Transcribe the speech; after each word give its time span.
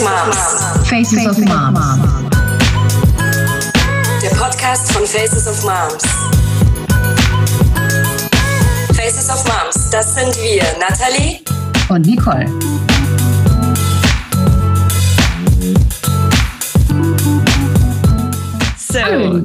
of 0.00 0.06
Moms. 0.06 0.88
Faces 0.88 1.26
of 1.26 1.38
Moms. 1.38 1.78
Der 4.22 4.30
Podcast 4.30 4.92
von 4.92 5.06
Faces 5.06 5.46
of 5.46 5.62
Moms. 5.62 6.02
Faces 8.96 9.28
of 9.28 9.44
Moms, 9.46 9.90
das 9.90 10.14
sind 10.14 10.34
wir, 10.36 10.64
Nathalie 10.78 11.40
Und 11.88 12.06
Nicole. 12.06 12.46
So. 18.78 19.00
Hallo. 19.00 19.44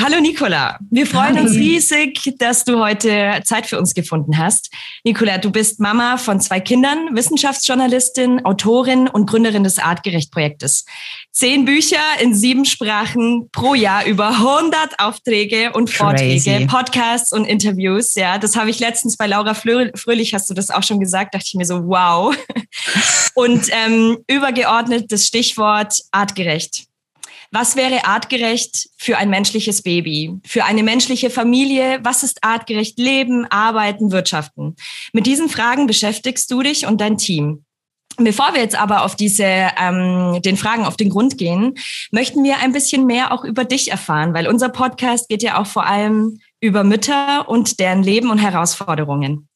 Hallo, 0.00 0.20
Nicola. 0.20 0.78
Wir 0.90 1.06
freuen 1.06 1.36
Hi. 1.36 1.42
uns 1.42 1.52
riesig, 1.52 2.34
dass 2.38 2.64
du 2.64 2.78
heute 2.78 3.40
Zeit 3.44 3.66
für 3.66 3.78
uns 3.78 3.92
gefunden 3.92 4.38
hast. 4.38 4.70
Nicola, 5.04 5.36
du 5.36 5.50
bist 5.50 5.78
Mama 5.78 6.16
von 6.16 6.40
zwei 6.40 6.58
Kindern, 6.58 7.14
Wissenschaftsjournalistin, 7.14 8.44
Autorin 8.46 9.08
und 9.08 9.28
Gründerin 9.28 9.62
des 9.62 9.78
Artgerecht-Projektes. 9.78 10.86
Zehn 11.32 11.66
Bücher 11.66 11.98
in 12.20 12.34
sieben 12.34 12.64
Sprachen 12.64 13.50
pro 13.52 13.74
Jahr, 13.74 14.06
über 14.06 14.28
100 14.28 14.98
Aufträge 14.98 15.72
und 15.72 15.90
Vorträge, 15.90 16.50
Crazy. 16.50 16.66
Podcasts 16.66 17.32
und 17.32 17.44
Interviews. 17.44 18.14
Ja, 18.14 18.38
das 18.38 18.56
habe 18.56 18.70
ich 18.70 18.80
letztens 18.80 19.18
bei 19.18 19.26
Laura 19.26 19.52
Fröhlich, 19.52 20.32
hast 20.32 20.48
du 20.48 20.54
das 20.54 20.70
auch 20.70 20.82
schon 20.82 20.98
gesagt, 20.98 21.34
dachte 21.34 21.44
ich 21.48 21.54
mir 21.54 21.66
so, 21.66 21.86
wow. 21.86 22.34
Und 23.34 23.68
ähm, 23.70 24.18
übergeordnet 24.26 25.10
das 25.10 25.26
Stichwort 25.26 25.94
artgerecht. 26.10 26.86
Was 27.54 27.76
wäre 27.76 28.06
artgerecht 28.06 28.88
für 28.96 29.18
ein 29.18 29.28
menschliches 29.28 29.82
Baby? 29.82 30.40
Für 30.42 30.64
eine 30.64 30.82
menschliche 30.82 31.28
Familie? 31.28 32.00
Was 32.02 32.22
ist 32.22 32.42
artgerecht 32.42 32.98
Leben, 32.98 33.44
Arbeiten, 33.50 34.10
Wirtschaften? 34.10 34.74
Mit 35.12 35.26
diesen 35.26 35.50
Fragen 35.50 35.86
beschäftigst 35.86 36.50
du 36.50 36.62
dich 36.62 36.86
und 36.86 37.02
dein 37.02 37.18
Team. 37.18 37.66
Bevor 38.16 38.54
wir 38.54 38.62
jetzt 38.62 38.78
aber 38.78 39.04
auf 39.04 39.16
diese, 39.16 39.44
ähm, 39.44 40.40
den 40.42 40.56
Fragen 40.56 40.86
auf 40.86 40.96
den 40.96 41.10
Grund 41.10 41.36
gehen, 41.36 41.74
möchten 42.10 42.42
wir 42.42 42.58
ein 42.58 42.72
bisschen 42.72 43.04
mehr 43.04 43.32
auch 43.32 43.44
über 43.44 43.64
dich 43.64 43.90
erfahren, 43.90 44.32
weil 44.32 44.48
unser 44.48 44.70
Podcast 44.70 45.28
geht 45.28 45.42
ja 45.42 45.60
auch 45.60 45.66
vor 45.66 45.86
allem 45.86 46.40
über 46.60 46.84
Mütter 46.84 47.48
und 47.48 47.80
deren 47.80 48.02
Leben 48.02 48.30
und 48.30 48.38
Herausforderungen. 48.38 49.48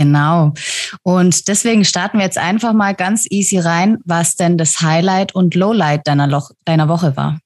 Genau. 0.00 0.54
Und 1.02 1.46
deswegen 1.48 1.84
starten 1.84 2.16
wir 2.16 2.24
jetzt 2.24 2.38
einfach 2.38 2.72
mal 2.72 2.94
ganz 2.94 3.26
easy 3.28 3.58
rein, 3.58 3.98
was 4.06 4.34
denn 4.34 4.56
das 4.56 4.80
Highlight 4.80 5.34
und 5.34 5.54
Lowlight 5.54 6.06
deiner, 6.06 6.26
Loch 6.26 6.52
deiner 6.64 6.88
Woche 6.88 7.18
war. 7.18 7.38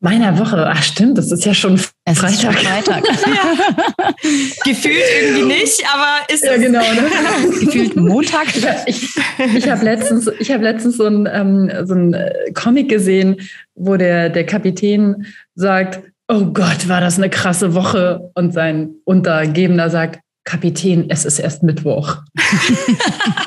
Meiner 0.00 0.36
Woche, 0.36 0.66
ach 0.66 0.82
stimmt, 0.82 1.16
das 1.16 1.30
ist 1.30 1.44
ja 1.44 1.54
schon 1.54 1.80
Es 2.06 2.20
ist 2.24 2.42
schon 2.42 2.52
Freitag. 2.54 3.06
Freitag. 3.06 4.16
Gefühlt 4.64 5.04
irgendwie 5.22 5.42
nicht, 5.44 5.84
aber 5.94 6.34
ist 6.34 6.42
Ja, 6.42 6.54
es. 6.54 6.60
genau. 6.60 6.80
Ne? 6.80 7.60
Gefühlt 7.60 7.94
Montag. 7.96 8.46
Ich, 8.86 9.14
ich 9.54 9.70
habe 9.70 9.84
letztens, 9.84 10.28
ich 10.40 10.50
hab 10.50 10.60
letztens 10.60 10.96
so 10.96 11.06
ein, 11.06 11.28
ähm, 11.32 11.70
so 11.86 11.94
ein 11.94 12.14
äh, 12.14 12.50
Comic 12.54 12.88
gesehen, 12.88 13.36
wo 13.76 13.96
der, 13.96 14.28
der 14.30 14.44
Kapitän 14.44 15.26
sagt, 15.54 16.00
oh 16.26 16.46
Gott, 16.46 16.88
war 16.88 17.00
das 17.00 17.16
eine 17.18 17.30
krasse 17.30 17.74
Woche. 17.74 18.32
Und 18.34 18.52
sein 18.54 18.94
Untergebener 19.04 19.88
sagt, 19.90 20.18
Kapitän, 20.50 21.08
es 21.08 21.24
ist 21.24 21.38
erst 21.38 21.62
Mittwoch. 21.62 22.16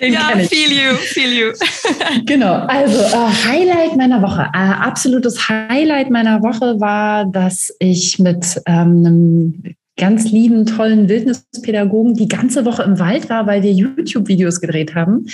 Ja, 0.00 0.30
ich. 0.38 0.48
feel 0.48 0.72
you, 0.72 0.94
feel 0.94 1.32
you. 1.32 1.52
Genau, 2.24 2.54
also 2.66 2.98
äh, 2.98 3.28
Highlight 3.46 3.94
meiner 3.96 4.22
Woche. 4.22 4.48
Äh, 4.54 4.56
absolutes 4.56 5.48
Highlight 5.48 6.10
meiner 6.10 6.42
Woche 6.42 6.80
war, 6.80 7.26
dass 7.26 7.70
ich 7.78 8.18
mit 8.18 8.60
ähm, 8.66 9.04
einem 9.04 9.62
ganz 10.00 10.30
lieben, 10.30 10.64
tollen 10.64 11.08
Wildnispädagogen 11.08 12.14
die 12.14 12.26
ganze 12.26 12.64
Woche 12.64 12.82
im 12.82 12.98
Wald 12.98 13.28
war, 13.28 13.46
weil 13.46 13.62
wir 13.62 13.70
YouTube-Videos 13.70 14.60
gedreht 14.60 14.94
haben. 14.94 15.26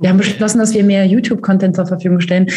Wir 0.00 0.10
haben 0.10 0.18
beschlossen, 0.18 0.58
dass 0.58 0.74
wir 0.74 0.82
mehr 0.82 1.06
YouTube-Content 1.06 1.76
zur 1.76 1.86
Verfügung 1.86 2.20
stellen. 2.20 2.48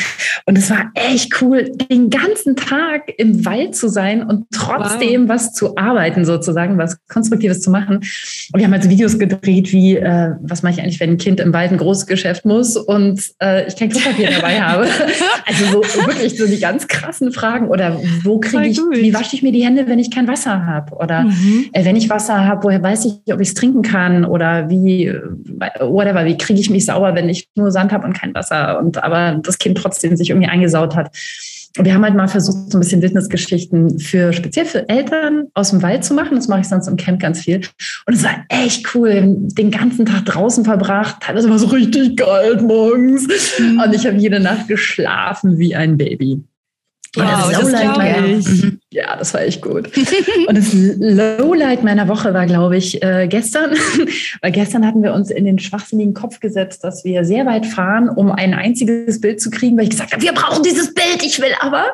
Und 0.46 0.58
es 0.58 0.72
war 0.72 0.92
echt 0.96 1.40
cool, 1.42 1.72
den 1.92 2.10
ganzen 2.10 2.56
Tag 2.56 3.14
im 3.18 3.46
Wald 3.46 3.76
zu 3.76 3.90
sein 3.90 4.24
und 4.24 4.46
trotzdem 4.52 5.30
was 5.30 5.54
zu 5.54 5.78
arbeiten, 5.78 6.26
sozusagen, 6.26 6.80
was 6.80 6.98
Konstruktives 7.08 7.62
zu 7.62 7.70
machen. 7.70 7.98
Und 7.98 8.60
wir 8.60 8.66
haben 8.66 8.74
also 8.74 8.90
Videos 8.90 9.20
gedreht, 9.20 9.72
wie, 9.72 9.98
äh, 9.98 10.32
was 10.42 10.64
mache 10.64 10.74
ich 10.74 10.82
eigentlich, 10.82 11.00
wenn 11.00 11.12
ein 11.12 11.18
Kind 11.18 11.40
im 11.40 11.54
Wald 11.54 11.72
ein 11.72 11.78
großes 11.78 12.08
Geschäft 12.08 12.44
muss 12.44 12.76
und 12.76 13.22
äh, 13.40 13.68
ich 13.68 13.76
kein 13.76 13.90
Klopapier 13.90 14.32
dabei 14.32 14.60
habe. 14.62 14.88
Also 15.46 15.82
so 15.84 16.08
wirklich 16.08 16.38
so 16.38 16.48
die 16.48 16.60
ganz 16.60 16.88
krassen 16.88 17.32
Fragen. 17.32 17.68
Oder 17.68 18.00
wo 18.24 18.40
kriege 18.40 18.68
ich, 18.68 18.78
wie 18.78 19.14
wasche 19.14 19.36
ich 19.36 19.44
mir 19.44 19.52
die 19.52 19.66
Hände, 19.66 19.88
wenn 19.88 20.00
ich 20.00 20.10
kein 20.10 20.28
Wasser 20.28 20.66
habe? 20.66 20.96
Oder 20.96 21.24
Mhm. 21.24 21.51
Äh, 21.74 21.86
wenn 21.86 21.96
ich 21.96 22.10
Wasser 22.10 22.46
habe, 22.46 22.64
woher 22.64 22.82
weiß 22.82 23.06
ich, 23.06 23.34
ob 23.34 23.40
ich 23.40 23.50
es 23.50 23.54
trinken 23.54 23.82
kann? 23.82 24.26
Oder 24.26 24.70
wie, 24.70 25.08
äh, 25.08 25.22
whatever, 25.80 26.26
wie 26.26 26.38
kriege 26.38 26.60
ich 26.60 26.70
mich 26.70 26.86
sauber, 26.86 27.16
wenn 27.16 27.30
ich 27.30 27.48
nur 27.56 27.72
Sand 27.72 27.92
habe 27.92 28.06
und 28.06 28.14
kein 28.14 28.34
Wasser? 28.34 28.80
Und 28.80 29.04
aber 29.04 29.40
das 29.44 29.58
Kind 29.58 29.78
trotzdem 29.78 30.16
sich 30.16 30.30
irgendwie 30.30 30.50
eingesaut 30.50 30.96
hat. 30.96 31.16
Wir 31.78 31.94
haben 31.94 32.04
halt 32.04 32.16
mal 32.16 32.28
versucht, 32.28 32.70
so 32.70 32.78
ein 32.78 32.82
bisschen 32.82 33.02
Wildnisgeschichten 33.02 33.98
für 34.00 34.34
speziell 34.34 34.66
für 34.66 34.90
Eltern 34.90 35.48
aus 35.54 35.70
dem 35.70 35.82
Wald 35.82 36.04
zu 36.04 36.14
machen. 36.14 36.36
Das 36.36 36.50
mache 36.50 36.62
ich 36.62 36.68
sonst 36.68 36.88
im 36.88 36.98
Camp 36.98 37.22
ganz 37.22 37.40
viel. 37.40 37.62
Und 38.06 38.14
es 38.14 38.24
war 38.26 38.44
echt 38.50 38.94
cool. 38.94 39.38
Den 39.38 39.72
ganzen 39.72 40.06
Tag 40.06 40.26
draußen 40.26 40.66
verbracht. 40.66 41.18
Teilweise 41.22 41.48
war 41.48 41.56
es 41.56 41.62
so 41.62 41.70
richtig 41.70 42.18
kalt 42.18 42.62
morgens. 42.62 43.26
Und 43.60 43.94
ich 43.96 44.06
habe 44.06 44.18
jede 44.18 44.42
Nacht 44.42 44.68
geschlafen 44.68 45.60
wie 45.60 45.74
ein 45.74 45.96
Baby. 45.96 46.44
Wow, 47.16 47.52
das 47.52 47.60
das 47.60 47.64
Lowlight 47.64 47.98
meiner-. 47.98 48.28
Mhm. 48.28 48.80
Ja, 48.90 49.18
das 49.18 49.34
war 49.34 49.42
echt 49.42 49.62
gut. 49.62 49.90
Und 50.48 50.58
das 50.58 50.74
Lowlight 50.74 51.84
meiner 51.84 52.08
Woche 52.08 52.34
war, 52.34 52.46
glaube 52.46 52.78
ich, 52.78 53.04
äh, 53.04 53.28
gestern. 53.28 53.72
Weil 54.42 54.52
gestern 54.52 54.86
hatten 54.88 55.04
wir 55.04 55.14
uns 55.14 55.30
in 55.30 55.44
den 55.44 55.60
schwachsinnigen 55.60 56.14
Kopf 56.14 56.40
gesetzt, 56.40 56.84
dass 56.84 57.04
wir 57.04 57.26
sehr 57.26 57.46
weit 57.46 57.66
fahren, 57.66 58.10
um 58.10 58.32
ein 58.32 58.54
einziges 58.54 59.20
Bild 59.20 59.42
zu 59.42 59.50
kriegen, 59.50 59.78
weil 59.78 59.86
ich 59.86 59.92
gesagt 59.92 60.14
habe, 60.14 60.22
wir 60.22 60.34
brauchen 60.34 60.64
dieses 60.64 60.94
Bild, 60.94 61.22
ich 61.24 61.40
will 61.40 61.54
aber. 61.60 61.94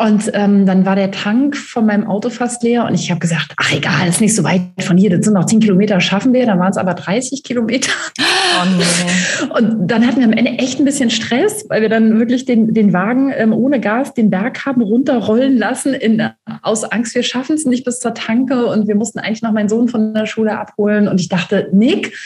Und 0.00 0.30
ähm, 0.32 0.64
dann 0.64 0.86
war 0.86 0.96
der 0.96 1.10
Tank 1.10 1.54
von 1.54 1.84
meinem 1.84 2.06
Auto 2.06 2.30
fast 2.30 2.62
leer 2.62 2.86
und 2.86 2.94
ich 2.94 3.10
habe 3.10 3.20
gesagt, 3.20 3.52
ach 3.58 3.70
egal, 3.70 4.08
ist 4.08 4.22
nicht 4.22 4.34
so 4.34 4.42
weit 4.44 4.62
von 4.80 4.96
hier, 4.96 5.10
das 5.10 5.26
sind 5.26 5.34
noch 5.34 5.44
10 5.44 5.60
Kilometer, 5.60 6.00
schaffen 6.00 6.32
wir. 6.32 6.46
Dann 6.46 6.58
waren 6.58 6.70
es 6.70 6.78
aber 6.78 6.94
30 6.94 7.42
Kilometer. 7.42 7.92
Oh. 8.18 9.54
Und 9.58 9.88
dann 9.88 10.06
hatten 10.06 10.20
wir 10.20 10.26
am 10.26 10.32
Ende 10.32 10.52
echt 10.52 10.78
ein 10.78 10.86
bisschen 10.86 11.10
Stress, 11.10 11.66
weil 11.68 11.82
wir 11.82 11.90
dann 11.90 12.18
wirklich 12.18 12.46
den, 12.46 12.72
den 12.72 12.94
Wagen 12.94 13.30
ähm, 13.36 13.52
ohne 13.52 13.78
Gas 13.78 14.14
den 14.14 14.30
Berg 14.30 14.64
haben 14.64 14.80
runterrollen 14.80 15.58
lassen, 15.58 15.92
in, 15.92 16.30
aus 16.62 16.84
Angst, 16.84 17.14
wir 17.14 17.22
schaffen 17.22 17.56
es 17.56 17.66
nicht 17.66 17.84
bis 17.84 18.00
zur 18.00 18.14
Tanke. 18.14 18.66
Und 18.66 18.88
wir 18.88 18.94
mussten 18.94 19.18
eigentlich 19.18 19.42
noch 19.42 19.52
meinen 19.52 19.68
Sohn 19.68 19.88
von 19.88 20.14
der 20.14 20.24
Schule 20.24 20.58
abholen. 20.58 21.08
Und 21.08 21.20
ich 21.20 21.28
dachte, 21.28 21.68
Nick, 21.72 22.16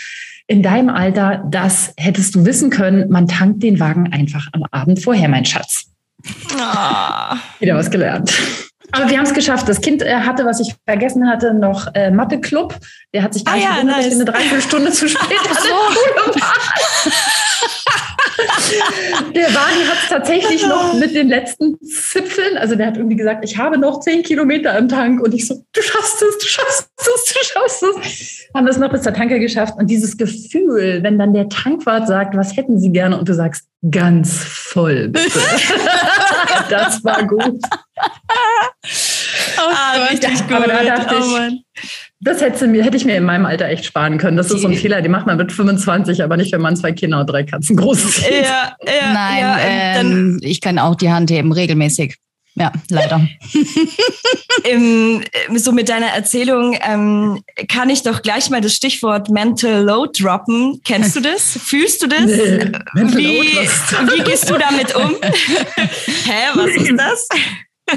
in 0.46 0.62
deinem 0.62 0.90
Alter, 0.90 1.44
das 1.50 1.92
hättest 1.96 2.36
du 2.36 2.46
wissen 2.46 2.70
können, 2.70 3.10
man 3.10 3.26
tankt 3.26 3.64
den 3.64 3.80
Wagen 3.80 4.12
einfach 4.12 4.48
am 4.52 4.64
Abend 4.70 5.02
vorher, 5.02 5.28
mein 5.28 5.44
Schatz. 5.44 5.93
Ah. 6.58 7.36
Wieder 7.58 7.76
was 7.76 7.90
gelernt. 7.90 8.32
Aber 8.92 9.10
wir 9.10 9.18
haben 9.18 9.26
es 9.26 9.34
geschafft. 9.34 9.68
Das 9.68 9.80
Kind 9.80 10.02
äh, 10.02 10.14
hatte, 10.14 10.44
was 10.44 10.60
ich 10.60 10.74
vergessen 10.86 11.28
hatte, 11.28 11.52
noch 11.52 11.88
äh, 11.94 12.10
Mathe-Club. 12.10 12.76
Der 13.12 13.22
hat 13.22 13.34
sich 13.34 13.44
gar 13.44 13.54
Ah 13.54 13.56
nicht 13.56 13.64
ja, 13.64 13.74
gewundert, 13.74 13.98
dass 13.98 14.04
nice. 14.04 14.14
wir 14.14 14.20
eine 14.20 14.32
Dreiviertelstunde 14.32 14.92
zu 14.92 15.08
spät 15.08 15.22
an 15.38 15.44
der 15.44 15.60
Schule 15.60 15.72
waren. 16.16 17.12
Der 19.34 19.46
Wagen 19.48 19.88
hat 19.88 19.98
es 20.02 20.08
tatsächlich 20.08 20.66
noch 20.66 20.94
mit 20.94 21.14
den 21.14 21.28
letzten 21.28 21.78
Zipfeln, 21.80 22.56
also 22.56 22.74
der 22.74 22.88
hat 22.88 22.96
irgendwie 22.96 23.16
gesagt, 23.16 23.44
ich 23.44 23.56
habe 23.58 23.78
noch 23.78 24.00
zehn 24.00 24.22
Kilometer 24.22 24.76
im 24.78 24.88
Tank 24.88 25.20
und 25.20 25.34
ich 25.34 25.46
so, 25.46 25.64
du 25.72 25.82
schaffst 25.82 26.22
es, 26.22 26.38
du 26.38 26.46
schaffst 26.46 26.90
es, 26.98 27.32
du 27.32 27.44
schaffst 27.44 27.82
es. 27.82 28.48
Haben 28.54 28.66
es 28.66 28.78
noch 28.78 28.90
bis 28.90 29.02
zur 29.02 29.14
Tanke 29.14 29.38
geschafft 29.40 29.74
und 29.78 29.88
dieses 29.88 30.16
Gefühl, 30.16 31.00
wenn 31.02 31.18
dann 31.18 31.32
der 31.32 31.48
Tankwart 31.48 32.06
sagt, 32.06 32.36
was 32.36 32.56
hätten 32.56 32.78
Sie 32.78 32.90
gerne 32.90 33.18
und 33.18 33.28
du 33.28 33.34
sagst, 33.34 33.66
ganz 33.90 34.42
voll 34.44 35.08
bitte. 35.08 35.38
das 36.70 37.04
war 37.04 37.26
gut. 37.26 37.60
Ah, 39.56 40.06
richtig 40.10 40.46
gut. 40.46 40.52
aber 40.52 40.66
da 40.66 40.84
dachte 40.84 41.16
oh, 41.18 41.24
ich- 41.24 41.32
Mann. 41.32 41.60
Das 42.24 42.40
hätte, 42.40 42.66
mir, 42.66 42.82
hätte 42.82 42.96
ich 42.96 43.04
mir 43.04 43.16
in 43.16 43.24
meinem 43.24 43.44
Alter 43.44 43.66
echt 43.66 43.84
sparen 43.84 44.16
können. 44.16 44.38
Das 44.38 44.50
ist 44.50 44.62
so 44.62 44.68
ein 44.68 44.74
Fehler, 44.74 45.02
den 45.02 45.12
macht 45.12 45.26
man 45.26 45.36
mit 45.36 45.52
25, 45.52 46.24
aber 46.24 46.38
nicht, 46.38 46.52
wenn 46.52 46.62
man 46.62 46.74
zwei 46.74 46.92
Kinder 46.92 47.20
und 47.20 47.26
drei 47.28 47.42
Katzen 47.42 47.76
groß 47.76 48.02
ist. 48.02 48.22
Ja, 48.22 48.74
ja, 48.82 49.12
Nein, 49.12 49.40
ja, 49.40 49.58
ähm, 49.60 50.40
ich 50.40 50.62
kann 50.62 50.78
auch 50.78 50.94
die 50.94 51.10
Hand 51.10 51.30
heben, 51.30 51.52
regelmäßig. 51.52 52.16
Ja, 52.54 52.72
leider. 52.88 53.26
im, 54.70 55.22
so 55.56 55.72
mit 55.72 55.90
deiner 55.90 56.06
Erzählung 56.06 56.78
ähm, 56.88 57.42
kann 57.68 57.90
ich 57.90 58.04
doch 58.04 58.22
gleich 58.22 58.48
mal 58.48 58.62
das 58.62 58.74
Stichwort 58.74 59.28
Mental 59.28 59.82
Load 59.82 60.22
droppen. 60.22 60.80
Kennst 60.84 61.16
du 61.16 61.20
das? 61.20 61.58
Fühlst 61.62 62.02
du 62.02 62.06
das? 62.06 62.24
Nee, 62.24 62.70
Mental 62.94 63.18
wie, 63.18 63.58
wie 64.16 64.22
gehst 64.22 64.48
du 64.48 64.56
damit 64.56 64.94
um? 64.94 65.16
Hä, 65.20 66.42
was 66.54 66.70
ist 66.70 66.94
das? 66.96 67.28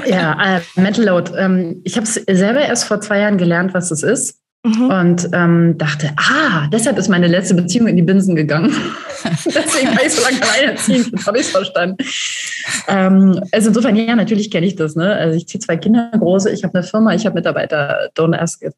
Ja, 0.06 0.56
äh, 0.56 0.60
Mental 0.80 1.04
Load. 1.04 1.32
Ähm, 1.36 1.80
ich 1.84 1.96
habe 1.96 2.04
es 2.04 2.14
selber 2.14 2.60
erst 2.60 2.84
vor 2.84 3.00
zwei 3.00 3.20
Jahren 3.20 3.38
gelernt, 3.38 3.74
was 3.74 3.90
es 3.90 4.02
ist. 4.02 4.38
Mhm. 4.64 4.90
Und 4.90 5.28
ähm, 5.32 5.78
dachte, 5.78 6.10
ah, 6.16 6.66
deshalb 6.72 6.98
ist 6.98 7.08
meine 7.08 7.28
letzte 7.28 7.54
Beziehung 7.54 7.86
in 7.86 7.96
die 7.96 8.02
Binsen 8.02 8.34
gegangen. 8.34 8.74
Deswegen 9.44 9.96
war 9.96 10.04
ich 10.04 10.12
so 10.12 10.22
lange 10.22 10.42
alleinerziehend, 10.42 11.12
jetzt 11.12 11.26
habe 11.26 11.38
ich 11.38 11.46
es 11.46 11.50
verstanden. 11.50 11.96
Ähm, 12.88 13.40
also 13.52 13.68
insofern, 13.68 13.94
ja, 13.94 14.16
natürlich 14.16 14.50
kenne 14.50 14.66
ich 14.66 14.74
das. 14.74 14.96
Ne? 14.96 15.12
Also 15.12 15.36
ich 15.36 15.46
ziehe 15.46 15.60
zwei 15.60 15.76
Kinder 15.76 16.10
große, 16.12 16.50
ich 16.50 16.64
habe 16.64 16.74
eine 16.76 16.82
Firma, 16.82 17.14
ich 17.14 17.24
habe 17.24 17.36
Mitarbeiter, 17.36 18.10
don't 18.16 18.36
ask 18.36 18.60
it. 18.62 18.74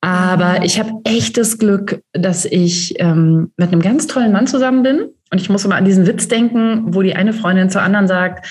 Aber 0.00 0.64
ich 0.64 0.80
habe 0.80 0.90
echt 1.04 1.36
das 1.36 1.58
Glück, 1.58 2.02
dass 2.12 2.44
ich 2.44 2.98
ähm, 2.98 3.52
mit 3.56 3.70
einem 3.70 3.82
ganz 3.82 4.08
tollen 4.08 4.32
Mann 4.32 4.48
zusammen 4.48 4.82
bin. 4.82 5.10
Und 5.30 5.40
ich 5.40 5.48
muss 5.48 5.64
immer 5.64 5.76
an 5.76 5.84
diesen 5.84 6.08
Witz 6.08 6.26
denken, 6.26 6.92
wo 6.92 7.02
die 7.02 7.14
eine 7.14 7.32
Freundin 7.32 7.70
zur 7.70 7.82
anderen 7.82 8.08
sagt, 8.08 8.48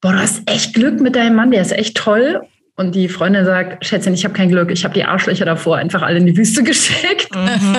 boah, 0.00 0.12
du 0.12 0.18
hast 0.18 0.42
echt 0.50 0.74
Glück 0.74 1.00
mit 1.00 1.16
deinem 1.16 1.36
Mann, 1.36 1.50
der 1.50 1.62
ist 1.62 1.72
echt 1.72 1.96
toll. 1.96 2.42
Und 2.76 2.94
die 2.94 3.08
Freundin 3.08 3.44
sagt, 3.44 3.84
Schätzchen, 3.84 4.14
ich 4.14 4.24
habe 4.24 4.32
kein 4.32 4.48
Glück, 4.48 4.70
ich 4.70 4.84
habe 4.84 4.94
die 4.94 5.04
Arschlöcher 5.04 5.44
davor 5.44 5.76
einfach 5.76 6.00
alle 6.00 6.18
in 6.18 6.26
die 6.26 6.36
Wüste 6.36 6.62
geschickt. 6.64 7.28
Mhm. 7.34 7.76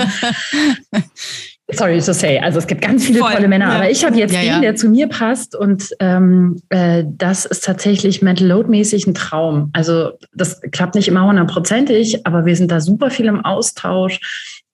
Sorry 1.73 1.99
to 1.99 2.13
say, 2.13 2.37
also 2.37 2.59
es 2.59 2.67
gibt 2.67 2.81
ganz 2.81 3.05
viele 3.05 3.19
Voll. 3.19 3.31
tolle 3.31 3.47
Männer, 3.47 3.69
ja. 3.69 3.75
aber 3.75 3.89
ich 3.89 4.05
habe 4.05 4.17
jetzt 4.17 4.33
ja, 4.33 4.41
den, 4.41 4.49
ja. 4.49 4.59
der 4.59 4.75
zu 4.75 4.89
mir 4.89 5.07
passt 5.07 5.55
und 5.55 5.89
ähm, 5.99 6.61
äh, 6.69 7.03
das 7.07 7.45
ist 7.45 7.63
tatsächlich 7.63 8.21
Mental 8.21 8.45
Load 8.45 8.69
mäßig 8.69 9.07
ein 9.07 9.13
Traum. 9.13 9.69
Also 9.73 10.11
das 10.33 10.59
klappt 10.71 10.95
nicht 10.95 11.07
immer 11.07 11.25
hundertprozentig, 11.25 12.27
aber 12.27 12.45
wir 12.45 12.55
sind 12.55 12.71
da 12.71 12.81
super 12.81 13.09
viel 13.09 13.27
im 13.27 13.43
Austausch. 13.45 14.19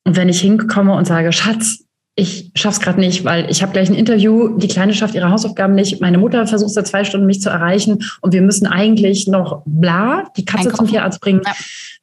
Und 0.06 0.16
wenn 0.16 0.28
ich 0.28 0.42
hinkomme 0.42 0.94
und 0.94 1.06
sage, 1.06 1.32
Schatz, 1.32 1.87
ich 2.20 2.52
schaff's 2.56 2.80
gerade 2.80 3.00
nicht, 3.00 3.24
weil 3.26 3.50
ich 3.50 3.62
habe 3.62 3.72
gleich 3.72 3.90
ein 3.90 3.96
Interview, 3.96 4.58
die 4.58 4.68
Kleine 4.68 4.96
schafft 4.96 5.14
ihre 5.14 5.30
Hausaufgaben 5.30 5.76
nicht, 5.76 6.02
meine 6.02 6.18
Mutter 6.18 6.48
versucht 6.48 6.74
seit 6.74 6.88
zwei 6.88 7.04
Stunden 7.04 7.28
mich 7.28 7.42
zu 7.42 7.52
erreichen 7.52 8.04
und 8.22 8.34
wir 8.34 8.42
müssen 8.42 8.66
eigentlich 8.66 9.28
noch 9.28 9.62
bla, 9.66 10.24
die 10.36 10.44
Katze 10.44 10.70
Einkaufen. 10.70 10.88
zum 10.88 10.88
Tierarzt 10.88 11.22
bringen. 11.22 11.42
Ja. 11.46 11.54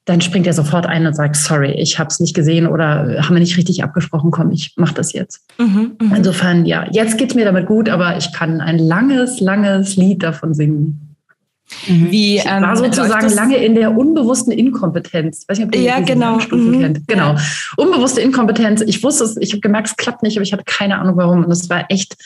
Dann 0.04 0.20
springt 0.20 0.46
er 0.46 0.52
sofort 0.52 0.86
ein 0.86 1.04
und 1.06 1.14
sagt, 1.14 1.34
sorry, 1.34 1.72
ich 1.72 1.98
habe 1.98 2.08
es 2.08 2.20
nicht 2.20 2.32
gesehen 2.32 2.68
oder 2.68 3.24
haben 3.26 3.34
wir 3.34 3.40
nicht 3.40 3.56
richtig 3.56 3.82
abgesprochen, 3.82 4.30
komm, 4.30 4.52
ich 4.52 4.74
mache 4.76 4.94
das 4.94 5.12
jetzt. 5.12 5.40
Mhm, 5.58 5.96
mh. 6.00 6.16
Insofern, 6.16 6.64
ja, 6.64 6.86
jetzt 6.92 7.18
geht's 7.18 7.34
mir 7.34 7.44
damit 7.44 7.66
gut, 7.66 7.88
aber 7.88 8.16
ich 8.16 8.32
kann 8.32 8.60
ein 8.60 8.78
langes, 8.78 9.40
langes 9.40 9.96
Lied 9.96 10.22
davon 10.22 10.54
singen. 10.54 11.13
Mhm. 11.86 12.10
Wie, 12.10 12.36
ich 12.36 12.44
war 12.44 12.70
ähm, 12.70 12.76
sozusagen 12.76 13.30
lange 13.30 13.56
in 13.56 13.74
der 13.74 13.96
unbewussten 13.96 14.52
Inkompetenz. 14.52 15.42
Ich 15.42 15.48
weiß 15.48 15.58
nicht, 15.58 15.68
ob 15.68 15.74
ihr 15.74 15.82
ja, 15.82 16.00
genau. 16.00 16.38
Mhm. 16.50 16.80
kennt. 16.80 17.08
Genau. 17.08 17.36
Unbewusste 17.76 18.20
Inkompetenz. 18.20 18.80
Ich 18.82 19.02
wusste 19.02 19.24
es, 19.24 19.36
ich 19.36 19.52
habe 19.52 19.60
gemerkt, 19.60 19.88
es 19.88 19.96
klappt 19.96 20.22
nicht, 20.22 20.36
aber 20.36 20.42
ich 20.42 20.52
hatte 20.52 20.64
keine 20.66 20.98
Ahnung 20.98 21.16
warum. 21.16 21.44
Und 21.44 21.50
es 21.50 21.68
war 21.70 21.86
echt 21.88 22.16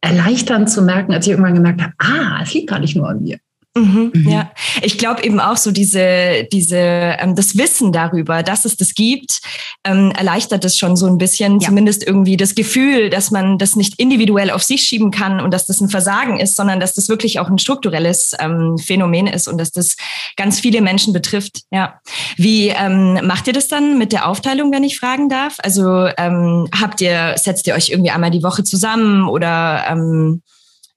erleichternd 0.00 0.70
zu 0.70 0.82
merken, 0.82 1.12
als 1.12 1.26
ich 1.26 1.32
irgendwann 1.32 1.54
gemerkt 1.54 1.82
habe, 1.82 1.92
ah, 1.98 2.40
es 2.42 2.54
liegt 2.54 2.68
gar 2.68 2.78
nicht 2.78 2.96
nur 2.96 3.08
an 3.08 3.22
mir. 3.22 3.38
Mhm, 3.76 4.10
mhm. 4.14 4.28
Ja, 4.28 4.50
ich 4.80 4.96
glaube 4.96 5.22
eben 5.22 5.38
auch 5.38 5.58
so 5.58 5.70
diese, 5.70 6.44
diese, 6.50 6.76
ähm, 6.78 7.34
das 7.36 7.58
Wissen 7.58 7.92
darüber, 7.92 8.42
dass 8.42 8.64
es 8.64 8.76
das 8.76 8.94
gibt, 8.94 9.40
ähm, 9.84 10.12
erleichtert 10.16 10.64
es 10.64 10.78
schon 10.78 10.96
so 10.96 11.06
ein 11.06 11.18
bisschen, 11.18 11.60
ja. 11.60 11.68
zumindest 11.68 12.06
irgendwie 12.06 12.38
das 12.38 12.54
Gefühl, 12.54 13.10
dass 13.10 13.30
man 13.30 13.58
das 13.58 13.76
nicht 13.76 14.00
individuell 14.00 14.50
auf 14.50 14.62
sich 14.62 14.82
schieben 14.82 15.10
kann 15.10 15.40
und 15.40 15.52
dass 15.52 15.66
das 15.66 15.80
ein 15.80 15.90
Versagen 15.90 16.40
ist, 16.40 16.56
sondern 16.56 16.80
dass 16.80 16.94
das 16.94 17.10
wirklich 17.10 17.38
auch 17.38 17.48
ein 17.48 17.58
strukturelles 17.58 18.32
ähm, 18.40 18.78
Phänomen 18.78 19.26
ist 19.26 19.46
und 19.46 19.58
dass 19.58 19.72
das 19.72 19.96
ganz 20.36 20.58
viele 20.58 20.80
Menschen 20.80 21.12
betrifft. 21.12 21.62
Ja, 21.70 22.00
wie 22.36 22.68
ähm, 22.68 23.20
macht 23.26 23.46
ihr 23.46 23.52
das 23.52 23.68
dann 23.68 23.98
mit 23.98 24.12
der 24.12 24.26
Aufteilung, 24.26 24.72
wenn 24.72 24.84
ich 24.84 24.98
fragen 24.98 25.28
darf? 25.28 25.58
Also 25.58 26.08
ähm, 26.16 26.68
habt 26.80 27.02
ihr, 27.02 27.34
setzt 27.36 27.66
ihr 27.66 27.74
euch 27.74 27.90
irgendwie 27.90 28.10
einmal 28.10 28.30
die 28.30 28.42
Woche 28.42 28.64
zusammen 28.64 29.28
oder 29.28 29.84
ähm, 29.90 30.42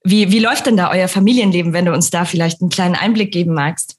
wie, 0.04 0.32
wie 0.32 0.40
läuft 0.40 0.66
denn 0.66 0.78
da 0.78 0.92
euer 0.92 1.08
Familienleben, 1.08 1.74
wenn 1.74 1.86
du 1.86 1.94
uns 1.94 2.10
da 2.10 2.26
vielleicht 2.26 2.62
einen 2.62 2.70
kleinen 2.70 2.96
Einblick 2.96 3.32
geben 3.32 3.54
magst? 3.54 3.96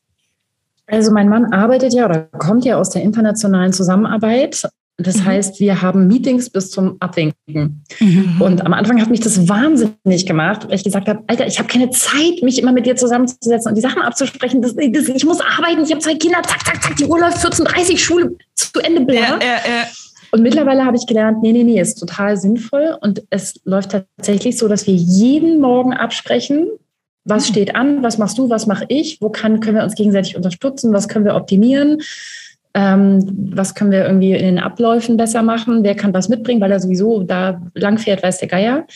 Also 0.86 1.12
mein 1.12 1.28
Mann 1.28 1.52
arbeitet 1.52 1.92
ja 1.92 2.06
oder 2.06 2.22
kommt 2.38 2.64
ja 2.64 2.76
aus 2.76 2.90
der 2.90 3.02
internationalen 3.02 3.72
Zusammenarbeit. 3.72 4.68
Das 5.02 5.16
mhm. 5.18 5.24
heißt, 5.24 5.60
wir 5.60 5.80
haben 5.80 6.08
Meetings 6.08 6.50
bis 6.50 6.70
zum 6.70 6.96
Abwinken. 7.00 7.84
Mhm. 7.98 8.36
Und 8.40 8.66
am 8.66 8.72
Anfang 8.72 9.00
hat 9.00 9.08
mich 9.08 9.20
das 9.20 9.48
wahnsinnig 9.48 10.26
gemacht, 10.26 10.66
weil 10.66 10.74
ich 10.74 10.84
gesagt 10.84 11.08
habe, 11.08 11.22
Alter, 11.26 11.46
ich 11.46 11.58
habe 11.58 11.68
keine 11.68 11.90
Zeit, 11.90 12.42
mich 12.42 12.60
immer 12.60 12.72
mit 12.72 12.86
dir 12.86 12.96
zusammenzusetzen 12.96 13.70
und 13.70 13.76
die 13.76 13.80
Sachen 13.80 14.02
abzusprechen. 14.02 14.60
Das, 14.60 14.74
das, 14.74 15.08
ich 15.08 15.24
muss 15.24 15.40
arbeiten, 15.40 15.82
ich 15.84 15.90
habe 15.90 16.00
zwei 16.00 16.16
Kinder, 16.16 16.42
zack, 16.42 16.66
zack, 16.66 16.82
zack, 16.82 16.96
die 16.96 17.06
Uhr 17.06 17.18
läuft 17.18 17.38
14.30 17.38 17.96
Schule 17.96 18.36
zu 18.54 18.80
Ende, 18.80 19.02
bla. 19.02 19.14
Ja, 19.14 19.38
ja, 19.40 19.56
ja. 19.56 19.86
Und 20.32 20.42
mittlerweile 20.42 20.84
habe 20.84 20.96
ich 20.96 21.06
gelernt, 21.06 21.42
nee, 21.42 21.52
nee, 21.52 21.64
nee, 21.64 21.80
ist 21.80 21.98
total 21.98 22.36
sinnvoll. 22.36 22.96
Und 23.00 23.22
es 23.30 23.60
läuft 23.64 23.92
tatsächlich 23.92 24.58
so, 24.58 24.68
dass 24.68 24.86
wir 24.86 24.94
jeden 24.94 25.60
Morgen 25.60 25.92
absprechen, 25.92 26.68
was 27.24 27.48
mhm. 27.48 27.52
steht 27.52 27.74
an, 27.74 28.02
was 28.02 28.18
machst 28.18 28.38
du, 28.38 28.48
was 28.48 28.66
mache 28.66 28.84
ich, 28.88 29.20
wo 29.20 29.28
kann, 29.28 29.60
können 29.60 29.76
wir 29.76 29.84
uns 29.84 29.94
gegenseitig 29.94 30.36
unterstützen, 30.36 30.92
was 30.92 31.08
können 31.08 31.24
wir 31.24 31.34
optimieren, 31.34 32.00
ähm, 32.74 33.50
was 33.52 33.74
können 33.74 33.90
wir 33.90 34.04
irgendwie 34.04 34.32
in 34.32 34.44
den 34.44 34.58
Abläufen 34.58 35.16
besser 35.16 35.42
machen, 35.42 35.82
wer 35.82 35.94
kann 35.94 36.14
was 36.14 36.28
mitbringen, 36.28 36.60
weil 36.60 36.72
er 36.72 36.80
sowieso 36.80 37.22
da 37.22 37.60
lang 37.74 37.98
fährt, 37.98 38.22
weiß 38.22 38.38
der 38.38 38.48
Geier. 38.48 38.86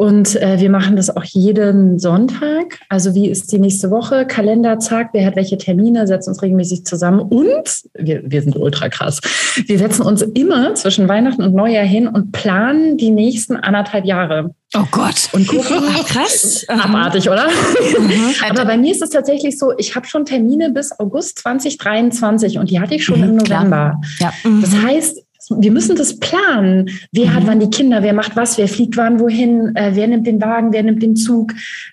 Und 0.00 0.34
äh, 0.36 0.58
wir 0.58 0.70
machen 0.70 0.96
das 0.96 1.14
auch 1.14 1.24
jeden 1.24 1.98
Sonntag. 1.98 2.80
Also 2.88 3.14
wie 3.14 3.28
ist 3.28 3.52
die 3.52 3.58
nächste 3.58 3.90
Woche? 3.90 4.24
Kalender, 4.26 4.78
zack, 4.78 5.10
wer 5.12 5.26
hat 5.26 5.36
welche 5.36 5.58
Termine, 5.58 6.06
setzen 6.06 6.30
uns 6.30 6.40
regelmäßig 6.40 6.86
zusammen. 6.86 7.20
Und 7.20 7.82
wir, 7.92 8.22
wir 8.24 8.40
sind 8.40 8.56
ultra 8.56 8.88
krass. 8.88 9.20
Wir 9.66 9.76
setzen 9.76 10.00
uns 10.00 10.22
immer 10.22 10.74
zwischen 10.74 11.06
Weihnachten 11.06 11.42
und 11.42 11.54
Neujahr 11.54 11.84
hin 11.84 12.08
und 12.08 12.32
planen 12.32 12.96
die 12.96 13.10
nächsten 13.10 13.56
anderthalb 13.56 14.06
Jahre. 14.06 14.54
Oh 14.74 14.86
Gott. 14.90 15.28
Und 15.32 15.46
gucken, 15.46 15.82
krass. 16.06 16.64
Abartig, 16.66 17.28
oder? 17.28 17.48
Mhm. 17.48 18.34
Aber 18.48 18.64
bei 18.64 18.78
mir 18.78 18.92
ist 18.92 19.02
es 19.02 19.10
tatsächlich 19.10 19.58
so, 19.58 19.76
ich 19.76 19.96
habe 19.96 20.06
schon 20.06 20.24
Termine 20.24 20.70
bis 20.70 20.98
August 20.98 21.40
2023 21.40 22.56
und 22.56 22.70
die 22.70 22.80
hatte 22.80 22.94
ich 22.94 23.04
schon 23.04 23.18
mhm, 23.18 23.28
im 23.28 23.36
November. 23.36 24.00
Ja. 24.18 24.32
Mhm. 24.44 24.62
Das 24.62 24.74
heißt, 24.74 25.18
wir 25.48 25.70
müssen 25.70 25.96
das 25.96 26.18
planen. 26.18 26.90
Wer 27.12 27.26
mhm. 27.26 27.34
hat 27.34 27.46
wann 27.46 27.60
die 27.60 27.70
Kinder? 27.70 28.02
Wer 28.02 28.12
macht 28.12 28.36
was? 28.36 28.58
Wer 28.58 28.68
fliegt 28.68 28.96
wann 28.96 29.20
wohin? 29.20 29.74
Äh, 29.76 29.92
wer 29.94 30.06
nimmt 30.06 30.26
den 30.26 30.40
Wagen? 30.40 30.72
Wer 30.72 30.82
nimmt 30.82 31.02
den 31.02 31.16
Zug? 31.16 31.52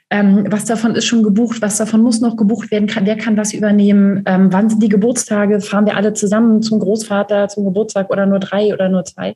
Ähm, 0.10 0.46
was 0.50 0.66
davon 0.66 0.96
ist 0.96 1.06
schon 1.06 1.24
gebucht? 1.24 1.62
Was 1.62 1.78
davon 1.78 2.02
muss 2.02 2.22
noch 2.22 2.38
gebucht 2.38 2.72
werden? 2.72 2.88
Kann, 2.88 3.06
wer 3.06 3.18
kann 3.18 3.38
was 3.38 3.54
übernehmen? 3.54 4.24
Ähm, 4.26 4.52
wann 4.52 4.70
sind 4.70 4.84
die 4.84 4.90
Geburtstage? 4.90 5.62
Fahren 5.62 5.86
wir 5.86 5.96
alle 5.96 6.14
zusammen 6.14 6.62
zum 6.62 6.80
Großvater 6.80 7.48
zum 7.48 7.66
Geburtstag 7.66 8.10
oder 8.10 8.26
nur 8.26 8.40
drei 8.40 8.74
oder 8.74 8.90
nur 8.90 9.06
zwei? 9.06 9.36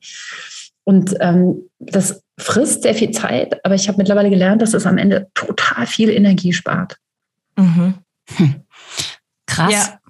Und 0.84 1.16
ähm, 1.20 1.70
das 1.80 2.24
frisst 2.38 2.84
sehr 2.84 2.96
viel 2.96 3.12
Zeit, 3.12 3.64
aber 3.64 3.76
ich 3.76 3.88
habe 3.88 3.98
mittlerweile 3.98 4.30
gelernt, 4.30 4.62
dass 4.62 4.74
es 4.74 4.86
am 4.86 4.98
Ende 4.98 5.28
total 5.36 5.86
viel 5.86 6.10
Energie 6.10 6.54
spart. 6.54 6.98
Mhm. 7.56 7.94
Hm. 8.36 8.56
Krass. 9.46 9.72
Ja. 9.72 10.01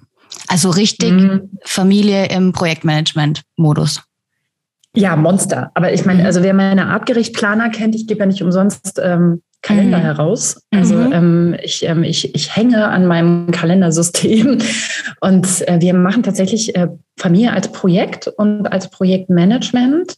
Also 0.52 0.68
richtig 0.68 1.12
mhm. 1.12 1.48
Familie 1.64 2.26
im 2.26 2.52
Projektmanagement-Modus. 2.52 4.02
Ja, 4.94 5.16
Monster. 5.16 5.70
Aber 5.72 5.94
ich 5.94 6.04
meine, 6.04 6.20
mhm. 6.20 6.26
also 6.26 6.42
wer 6.42 6.52
meine 6.52 6.88
artgerecht 6.88 7.34
Planer 7.34 7.70
kennt, 7.70 7.94
ich 7.94 8.06
gebe 8.06 8.20
ja 8.20 8.26
nicht 8.26 8.42
umsonst 8.42 9.00
ähm, 9.02 9.40
Kalender 9.62 9.96
mhm. 9.96 10.02
heraus. 10.02 10.60
Also 10.70 10.96
mhm. 10.96 11.12
ähm, 11.12 11.56
ich, 11.62 11.84
ähm, 11.84 12.02
ich, 12.02 12.34
ich 12.34 12.54
hänge 12.54 12.86
an 12.86 13.06
meinem 13.06 13.50
Kalendersystem 13.50 14.58
und 15.22 15.66
äh, 15.68 15.80
wir 15.80 15.94
machen 15.94 16.22
tatsächlich 16.22 16.76
äh, 16.76 16.88
Familie 17.18 17.54
als 17.54 17.72
Projekt 17.72 18.28
und 18.28 18.66
als 18.66 18.90
Projektmanagement. 18.90 20.16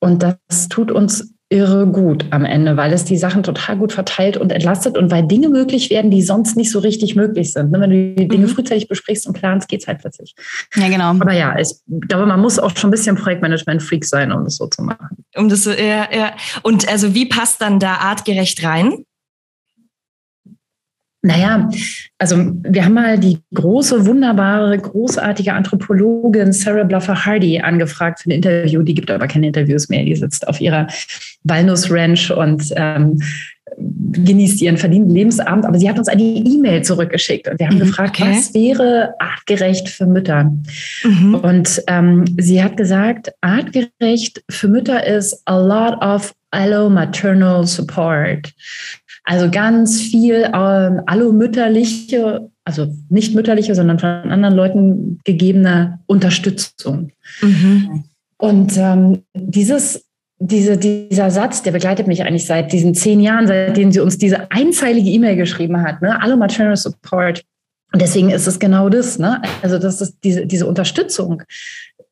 Und 0.00 0.22
das 0.22 0.68
tut 0.70 0.92
uns 0.92 1.33
irre 1.54 1.86
gut 1.86 2.26
am 2.30 2.44
Ende, 2.44 2.76
weil 2.76 2.92
es 2.92 3.04
die 3.04 3.16
Sachen 3.16 3.44
total 3.44 3.76
gut 3.76 3.92
verteilt 3.92 4.36
und 4.36 4.50
entlastet 4.50 4.98
und 4.98 5.12
weil 5.12 5.26
Dinge 5.26 5.48
möglich 5.48 5.88
werden, 5.88 6.10
die 6.10 6.20
sonst 6.20 6.56
nicht 6.56 6.70
so 6.70 6.80
richtig 6.80 7.14
möglich 7.14 7.52
sind. 7.52 7.70
Ne, 7.70 7.80
wenn 7.80 7.90
du 7.90 8.14
die 8.16 8.28
Dinge 8.28 8.46
mhm. 8.46 8.50
frühzeitig 8.50 8.88
besprichst 8.88 9.26
und 9.28 9.34
planst, 9.34 9.68
geht 9.68 9.82
es 9.82 9.86
halt 9.86 10.00
plötzlich. 10.00 10.34
Ja, 10.74 10.88
genau. 10.88 11.04
Aber 11.04 11.32
ja, 11.32 11.56
ich 11.58 11.70
glaube, 12.08 12.26
man 12.26 12.40
muss 12.40 12.58
auch 12.58 12.76
schon 12.76 12.88
ein 12.88 12.90
bisschen 12.90 13.14
Projektmanagement-Freak 13.14 14.04
sein, 14.04 14.32
um 14.32 14.42
das 14.44 14.56
so 14.56 14.66
zu 14.66 14.82
machen. 14.82 15.24
Um 15.36 15.48
das 15.48 15.62
so, 15.62 15.70
ja, 15.70 16.08
ja. 16.12 16.32
Und 16.62 16.88
also 16.88 17.14
wie 17.14 17.26
passt 17.26 17.60
dann 17.60 17.78
da 17.78 17.94
artgerecht 17.94 18.64
rein? 18.64 19.04
Naja, 21.24 21.70
also 22.18 22.36
wir 22.62 22.84
haben 22.84 22.92
mal 22.92 23.18
die 23.18 23.38
große, 23.54 24.04
wunderbare, 24.04 24.76
großartige 24.76 25.54
Anthropologin 25.54 26.52
Sarah 26.52 26.84
Bluffer 26.84 27.24
Hardy 27.24 27.60
angefragt 27.60 28.20
für 28.20 28.28
ein 28.28 28.32
Interview. 28.32 28.82
Die 28.82 28.94
gibt 28.94 29.10
aber 29.10 29.26
keine 29.26 29.46
Interviews 29.46 29.88
mehr. 29.88 30.04
Die 30.04 30.14
sitzt 30.14 30.46
auf 30.46 30.60
ihrer 30.60 30.86
Walnuss 31.44 31.90
Ranch 31.90 32.30
und 32.30 32.70
ähm, 32.76 33.18
genießt 33.78 34.60
ihren 34.60 34.76
verdienten 34.76 35.14
Lebensabend. 35.14 35.64
Aber 35.64 35.78
sie 35.78 35.88
hat 35.88 35.98
uns 35.98 36.08
eine 36.08 36.22
E-Mail 36.22 36.82
zurückgeschickt 36.82 37.48
und 37.48 37.58
wir 37.58 37.68
haben 37.68 37.76
mhm, 37.76 37.86
gefragt, 37.86 38.20
okay. 38.20 38.30
was 38.30 38.52
wäre 38.52 39.14
artgerecht 39.18 39.88
für 39.88 40.04
Mütter? 40.04 40.52
Mhm. 41.04 41.36
Und 41.36 41.82
ähm, 41.86 42.26
sie 42.38 42.62
hat 42.62 42.76
gesagt, 42.76 43.32
artgerecht 43.40 44.44
für 44.50 44.68
Mütter 44.68 45.06
ist 45.06 45.40
a 45.46 45.58
lot 45.58 46.00
of 46.02 46.34
allo-maternal 46.50 47.66
support. 47.66 48.52
Also 49.24 49.50
ganz 49.50 50.00
viel 50.00 50.50
ähm, 50.52 51.00
allomütterliche, 51.06 52.50
also 52.64 52.86
nicht 53.08 53.34
mütterliche, 53.34 53.74
sondern 53.74 53.98
von 53.98 54.08
anderen 54.08 54.54
Leuten 54.54 55.20
gegebene 55.24 56.00
Unterstützung. 56.06 57.10
Mhm. 57.40 58.04
Und 58.36 58.76
ähm, 58.76 59.22
dieses, 59.34 60.04
diese, 60.38 60.76
dieser 60.76 61.30
Satz, 61.30 61.62
der 61.62 61.72
begleitet 61.72 62.06
mich 62.06 62.22
eigentlich 62.22 62.46
seit 62.46 62.72
diesen 62.72 62.94
zehn 62.94 63.20
Jahren, 63.20 63.46
seitdem 63.46 63.92
sie 63.92 64.00
uns 64.00 64.18
diese 64.18 64.50
einzeilige 64.50 65.08
E-Mail 65.08 65.36
geschrieben 65.36 65.80
hat, 65.80 66.02
ne? 66.02 66.20
Allo 66.20 66.36
Maternal 66.36 66.76
Support. 66.76 67.42
Und 67.92 68.02
deswegen 68.02 68.30
ist 68.30 68.46
es 68.46 68.58
genau 68.58 68.90
das, 68.90 69.18
ne? 69.18 69.40
Also 69.62 69.78
das 69.78 70.02
ist 70.02 70.18
diese, 70.22 70.46
diese 70.46 70.66
Unterstützung, 70.66 71.42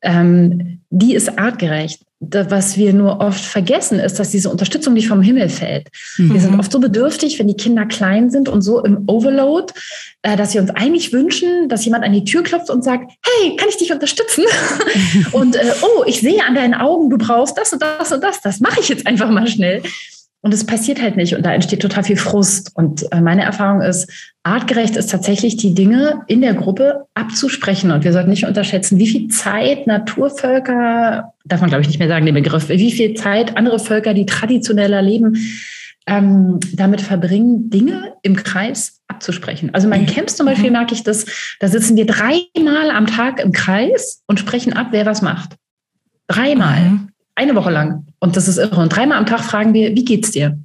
ähm, 0.01 0.81
die 0.89 1.13
ist 1.13 1.37
artgerecht. 1.37 2.01
Was 2.31 2.77
wir 2.77 2.93
nur 2.93 3.19
oft 3.19 3.43
vergessen, 3.43 3.99
ist, 3.99 4.19
dass 4.19 4.31
diese 4.31 4.49
Unterstützung 4.49 4.93
nicht 4.93 5.07
vom 5.07 5.21
Himmel 5.21 5.49
fällt. 5.49 5.89
Mhm. 6.17 6.33
Wir 6.33 6.41
sind 6.41 6.53
mhm. 6.53 6.59
oft 6.59 6.71
so 6.71 6.79
bedürftig, 6.79 7.39
wenn 7.39 7.47
die 7.47 7.55
Kinder 7.55 7.85
klein 7.85 8.29
sind 8.29 8.49
und 8.49 8.61
so 8.61 8.83
im 8.83 9.03
Overload, 9.07 9.73
äh, 10.21 10.35
dass 10.35 10.53
wir 10.53 10.61
uns 10.61 10.71
eigentlich 10.71 11.13
wünschen, 11.13 11.69
dass 11.69 11.85
jemand 11.85 12.03
an 12.03 12.13
die 12.13 12.23
Tür 12.23 12.43
klopft 12.43 12.69
und 12.69 12.83
sagt, 12.83 13.11
hey, 13.21 13.55
kann 13.55 13.69
ich 13.69 13.77
dich 13.77 13.91
unterstützen? 13.91 14.43
und 15.31 15.55
äh, 15.55 15.73
oh, 15.81 16.03
ich 16.05 16.21
sehe 16.21 16.43
an 16.45 16.55
deinen 16.55 16.73
Augen, 16.73 17.09
du 17.09 17.17
brauchst 17.17 17.57
das 17.57 17.73
und 17.73 17.81
das 17.81 18.11
und 18.11 18.23
das. 18.23 18.41
Das 18.41 18.59
mache 18.59 18.79
ich 18.79 18.89
jetzt 18.89 19.05
einfach 19.05 19.29
mal 19.29 19.47
schnell. 19.47 19.81
Und 20.43 20.53
es 20.53 20.65
passiert 20.65 21.01
halt 21.01 21.15
nicht 21.15 21.33
und 21.35 21.45
da 21.45 21.53
entsteht 21.53 21.81
total 21.81 22.03
viel 22.03 22.17
Frust. 22.17 22.71
Und 22.75 23.09
äh, 23.13 23.21
meine 23.21 23.43
Erfahrung 23.43 23.81
ist, 23.81 24.11
artgerecht 24.43 24.97
ist 24.97 25.09
tatsächlich 25.09 25.55
die 25.55 25.73
Dinge 25.73 26.19
in 26.27 26.41
der 26.41 26.53
Gruppe 26.53 27.05
abzusprechen. 27.13 27.91
Und 27.91 28.03
wir 28.03 28.11
sollten 28.11 28.29
nicht 28.29 28.45
unterschätzen, 28.45 28.99
wie 28.99 29.07
viel 29.07 29.29
Zeit 29.29 29.87
Naturvölker, 29.87 31.31
darf 31.45 31.61
man 31.61 31.69
glaube 31.69 31.83
ich 31.83 31.87
nicht 31.87 31.99
mehr 31.99 32.09
sagen, 32.09 32.25
den 32.25 32.35
Begriff, 32.35 32.67
wie 32.67 32.91
viel 32.91 33.13
Zeit 33.13 33.55
andere 33.55 33.79
Völker, 33.79 34.13
die 34.13 34.25
traditioneller 34.25 35.01
leben, 35.01 35.37
ähm, 36.07 36.59
damit 36.73 36.99
verbringen, 36.99 37.69
Dinge 37.69 38.11
im 38.21 38.35
Kreis 38.35 38.99
abzusprechen. 39.07 39.69
Also 39.73 39.87
mein 39.87 40.05
Camps 40.05 40.35
zum 40.35 40.45
Beispiel 40.45 40.71
mhm. 40.71 40.73
merke 40.73 40.93
ich 40.93 41.03
das, 41.03 41.25
da 41.61 41.69
sitzen 41.69 41.95
wir 41.95 42.05
dreimal 42.05 42.91
am 42.91 43.07
Tag 43.07 43.39
im 43.39 43.53
Kreis 43.53 44.21
und 44.27 44.41
sprechen 44.41 44.73
ab, 44.73 44.87
wer 44.91 45.05
was 45.05 45.21
macht. 45.21 45.55
Dreimal. 46.27 46.81
Mhm. 46.81 47.09
Eine 47.35 47.55
Woche 47.55 47.71
lang. 47.71 48.02
Und 48.23 48.37
das 48.37 48.47
ist 48.47 48.57
irre. 48.57 48.79
Und 48.79 48.87
dreimal 48.87 49.17
am 49.17 49.25
Tag 49.25 49.41
fragen 49.41 49.73
wir, 49.73 49.97
wie 49.97 50.05
geht's 50.05 50.31
dir? 50.31 50.57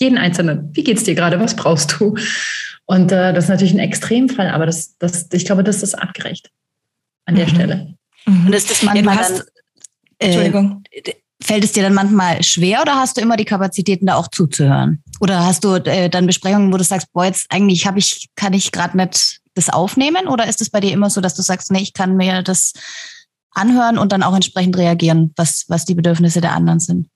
Jeden 0.00 0.16
Einzelnen. 0.16 0.70
Wie 0.72 0.82
geht's 0.82 1.04
dir 1.04 1.14
gerade? 1.14 1.38
Was 1.38 1.54
brauchst 1.54 2.00
du? 2.00 2.16
Und 2.86 3.12
äh, 3.12 3.34
das 3.34 3.44
ist 3.44 3.50
natürlich 3.50 3.74
ein 3.74 3.80
Extremfall, 3.80 4.48
aber 4.48 4.64
das, 4.64 4.96
das, 4.96 5.26
ich 5.30 5.44
glaube, 5.44 5.62
das 5.62 5.82
ist 5.82 5.94
artgerecht 5.94 6.50
an 7.26 7.34
der 7.34 7.48
mhm. 7.48 7.50
Stelle. 7.50 7.94
Mhm. 8.24 8.46
Und 8.46 8.54
ist 8.54 8.70
das 8.70 8.82
manchmal 8.82 9.14
ja, 9.14 9.20
hast, 9.20 9.38
dann, 9.40 9.46
äh, 10.20 10.24
Entschuldigung. 10.24 10.84
Fällt 11.42 11.64
es 11.64 11.72
dir 11.72 11.82
dann 11.82 11.92
manchmal 11.92 12.42
schwer 12.42 12.80
oder 12.80 12.94
hast 12.94 13.18
du 13.18 13.20
immer 13.20 13.36
die 13.36 13.44
Kapazitäten 13.44 14.06
da 14.06 14.14
auch 14.14 14.28
zuzuhören? 14.28 15.02
Oder 15.20 15.44
hast 15.44 15.64
du 15.64 15.74
äh, 15.74 16.08
dann 16.08 16.26
Besprechungen, 16.26 16.72
wo 16.72 16.78
du 16.78 16.84
sagst, 16.84 17.12
boah, 17.12 17.26
jetzt 17.26 17.44
eigentlich 17.50 17.86
habe 17.86 17.98
ich, 17.98 18.30
kann 18.36 18.54
ich 18.54 18.72
gerade 18.72 18.96
nicht 18.96 19.40
das 19.54 19.68
aufnehmen? 19.68 20.28
Oder 20.28 20.48
ist 20.48 20.62
es 20.62 20.70
bei 20.70 20.80
dir 20.80 20.92
immer 20.92 21.10
so, 21.10 21.20
dass 21.20 21.34
du 21.34 21.42
sagst, 21.42 21.70
nee, 21.70 21.82
ich 21.82 21.92
kann 21.92 22.16
mir 22.16 22.42
das 22.42 22.72
anhören 23.56 23.98
und 23.98 24.12
dann 24.12 24.22
auch 24.22 24.34
entsprechend 24.34 24.76
reagieren, 24.76 25.32
was, 25.36 25.64
was 25.68 25.84
die 25.84 25.94
Bedürfnisse 25.94 26.40
der 26.40 26.52
anderen 26.52 26.80
sind? 26.80 27.08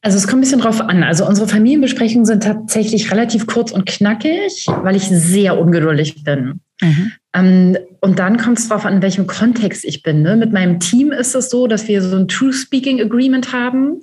Also 0.00 0.16
es 0.16 0.28
kommt 0.28 0.38
ein 0.38 0.42
bisschen 0.42 0.60
drauf 0.60 0.80
an. 0.80 1.02
Also 1.02 1.26
unsere 1.26 1.48
Familienbesprechungen 1.48 2.24
sind 2.24 2.44
tatsächlich 2.44 3.10
relativ 3.10 3.46
kurz 3.46 3.72
und 3.72 3.84
knackig, 3.84 4.66
weil 4.82 4.94
ich 4.94 5.08
sehr 5.08 5.58
ungeduldig 5.58 6.22
bin. 6.22 6.60
Mhm. 6.80 7.12
Ähm, 7.34 7.78
und 8.00 8.18
dann 8.20 8.36
kommt 8.36 8.60
es 8.60 8.68
darauf 8.68 8.86
an, 8.86 8.96
in 8.96 9.02
welchem 9.02 9.26
Kontext 9.26 9.84
ich 9.84 10.04
bin. 10.04 10.22
Ne? 10.22 10.36
Mit 10.36 10.52
meinem 10.52 10.78
Team 10.78 11.10
ist 11.10 11.34
es 11.34 11.50
so, 11.50 11.66
dass 11.66 11.88
wir 11.88 12.00
so 12.00 12.16
ein 12.16 12.28
True 12.28 12.52
Speaking 12.52 13.00
Agreement 13.00 13.52
haben 13.52 14.00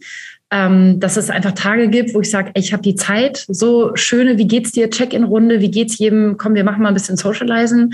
ähm, 0.52 1.00
dass 1.00 1.18
es 1.18 1.30
einfach 1.30 1.54
Tage 1.54 1.90
gibt, 1.90 2.14
wo 2.14 2.22
ich 2.22 2.30
sage, 2.30 2.52
ich 2.54 2.72
habe 2.72 2.84
die 2.84 2.96
Zeit, 2.96 3.46
so 3.48 3.96
schöne, 3.96 4.38
wie 4.38 4.48
geht's 4.48 4.72
dir, 4.72 4.90
Check-in-Runde, 4.90 5.60
wie 5.60 5.72
geht's 5.72 5.98
jedem, 5.98 6.38
komm, 6.38 6.54
wir 6.54 6.64
machen 6.64 6.84
mal 6.84 6.90
ein 6.90 6.94
bisschen 6.94 7.18
Socializen. 7.18 7.94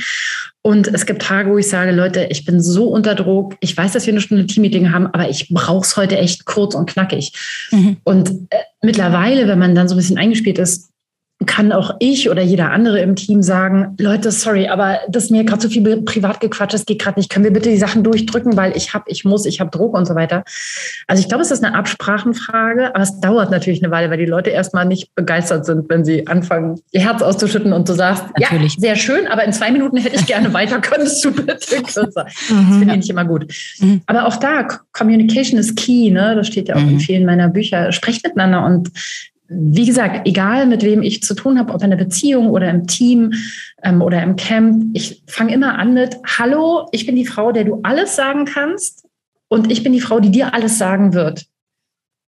Und 0.61 0.87
es 0.87 1.05
gibt 1.05 1.21
Tage, 1.21 1.49
wo 1.49 1.57
ich 1.57 1.69
sage, 1.69 1.91
Leute, 1.91 2.27
ich 2.29 2.45
bin 2.45 2.61
so 2.61 2.89
unter 2.89 3.15
Druck, 3.15 3.55
ich 3.61 3.75
weiß, 3.75 3.93
dass 3.93 4.05
wir 4.05 4.13
eine 4.13 4.21
Stunde 4.21 4.45
Team-Meeting 4.45 4.91
haben, 4.91 5.07
aber 5.07 5.29
ich 5.29 5.49
brauche 5.49 5.85
es 5.85 5.97
heute 5.97 6.17
echt 6.17 6.45
kurz 6.45 6.75
und 6.75 6.89
knackig. 6.89 7.33
Mhm. 7.71 7.97
Und 8.03 8.29
äh, 8.49 8.57
mittlerweile, 8.81 9.47
wenn 9.47 9.59
man 9.59 9.73
dann 9.73 9.87
so 9.87 9.95
ein 9.95 9.97
bisschen 9.97 10.17
eingespielt 10.17 10.59
ist, 10.59 10.90
kann 11.45 11.71
auch 11.71 11.95
ich 11.99 12.29
oder 12.29 12.41
jeder 12.41 12.71
andere 12.71 12.99
im 12.99 13.15
Team 13.15 13.41
sagen, 13.41 13.95
Leute, 13.99 14.31
sorry, 14.31 14.67
aber 14.67 14.99
das 15.09 15.25
ist 15.25 15.31
mir 15.31 15.43
gerade 15.43 15.59
zu 15.61 15.67
so 15.67 15.73
viel 15.73 16.01
privat 16.03 16.39
gequatscht, 16.39 16.73
das 16.73 16.85
geht 16.85 17.01
gerade 17.01 17.19
nicht. 17.19 17.29
Können 17.29 17.45
wir 17.45 17.51
bitte 17.51 17.69
die 17.69 17.77
Sachen 17.77 18.03
durchdrücken, 18.03 18.55
weil 18.57 18.75
ich 18.75 18.93
habe, 18.93 19.05
ich 19.07 19.25
muss, 19.25 19.45
ich 19.45 19.59
habe 19.59 19.71
Druck 19.71 19.95
und 19.95 20.05
so 20.05 20.15
weiter. 20.15 20.43
Also 21.07 21.21
ich 21.21 21.27
glaube, 21.27 21.41
es 21.41 21.51
ist 21.51 21.63
eine 21.63 21.75
Absprachenfrage, 21.75 22.93
aber 22.93 23.03
es 23.03 23.19
dauert 23.19 23.51
natürlich 23.51 23.83
eine 23.83 23.91
Weile, 23.91 24.09
weil 24.09 24.17
die 24.17 24.25
Leute 24.25 24.49
erstmal 24.49 24.85
nicht 24.85 25.13
begeistert 25.15 25.65
sind, 25.65 25.89
wenn 25.89 26.05
sie 26.05 26.27
anfangen, 26.27 26.79
ihr 26.91 27.01
Herz 27.01 27.21
auszuschütten 27.21 27.73
und 27.73 27.89
du 27.89 27.93
sagst, 27.93 28.23
natürlich. 28.39 28.75
ja, 28.75 28.79
sehr 28.79 28.95
schön, 28.95 29.27
aber 29.27 29.43
in 29.43 29.53
zwei 29.53 29.71
Minuten 29.71 29.97
hätte 29.97 30.15
ich 30.15 30.25
gerne 30.25 30.53
weiter, 30.53 30.79
könntest 30.79 31.23
du 31.25 31.31
bitte 31.31 31.81
kürzer. 31.81 32.25
Das 32.25 32.49
mhm. 32.49 32.79
finde 32.79 32.93
ich 32.93 32.99
nicht 33.01 33.09
immer 33.09 33.25
gut. 33.25 33.45
Mhm. 33.79 34.01
Aber 34.05 34.27
auch 34.27 34.37
da, 34.37 34.67
Communication 34.93 35.59
is 35.59 35.73
key, 35.75 36.11
ne? 36.11 36.35
Das 36.35 36.47
steht 36.47 36.67
ja 36.67 36.75
auch 36.75 36.79
in 36.79 36.93
mhm. 36.93 36.99
vielen 36.99 37.25
meiner 37.25 37.47
Bücher. 37.49 37.91
Sprecht 37.91 38.23
miteinander 38.23 38.65
und 38.65 38.91
wie 39.53 39.85
gesagt, 39.85 40.27
egal 40.27 40.65
mit 40.65 40.81
wem 40.81 41.03
ich 41.03 41.23
zu 41.23 41.33
tun 41.33 41.59
habe, 41.59 41.73
ob 41.73 41.81
in 41.81 41.87
einer 41.87 41.97
Beziehung 41.97 42.49
oder 42.49 42.69
im 42.69 42.87
Team 42.87 43.33
ähm, 43.83 44.01
oder 44.01 44.23
im 44.23 44.37
Camp, 44.37 44.85
ich 44.93 45.23
fange 45.27 45.53
immer 45.53 45.77
an 45.77 45.93
mit, 45.93 46.15
hallo, 46.25 46.87
ich 46.93 47.05
bin 47.05 47.17
die 47.17 47.25
Frau, 47.25 47.51
der 47.51 47.65
du 47.65 47.81
alles 47.83 48.15
sagen 48.15 48.45
kannst 48.45 49.05
und 49.49 49.69
ich 49.69 49.83
bin 49.83 49.91
die 49.91 49.99
Frau, 49.99 50.21
die 50.21 50.31
dir 50.31 50.53
alles 50.53 50.77
sagen 50.77 51.13
wird. 51.13 51.45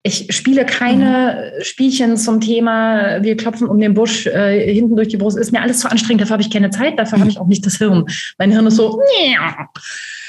Ich 0.02 0.35
spiele 0.35 0.66
keine 0.66 1.52
mhm. 1.56 1.64
Spielchen 1.64 2.16
zum 2.16 2.40
Thema, 2.40 3.23
wir 3.23 3.37
klopfen 3.37 3.68
um 3.68 3.78
den 3.78 3.94
Busch 3.94 4.26
äh, 4.26 4.75
hinten 4.75 4.97
durch 4.97 5.09
die 5.09 5.16
Brust. 5.16 5.38
Ist 5.38 5.52
mir 5.52 5.62
alles 5.62 5.78
zu 5.78 5.90
anstrengend, 5.90 6.23
dafür 6.23 6.35
habe 6.35 6.42
ich 6.42 6.50
keine 6.50 6.71
Zeit, 6.71 6.99
dafür 6.99 7.18
mhm. 7.18 7.23
habe 7.23 7.30
ich 7.30 7.38
auch 7.38 7.47
nicht 7.47 7.64
das 7.64 7.76
Hirn. 7.76 8.06
Mein 8.38 8.50
Hirn 8.50 8.66
ist 8.66 8.76
so, 8.76 9.00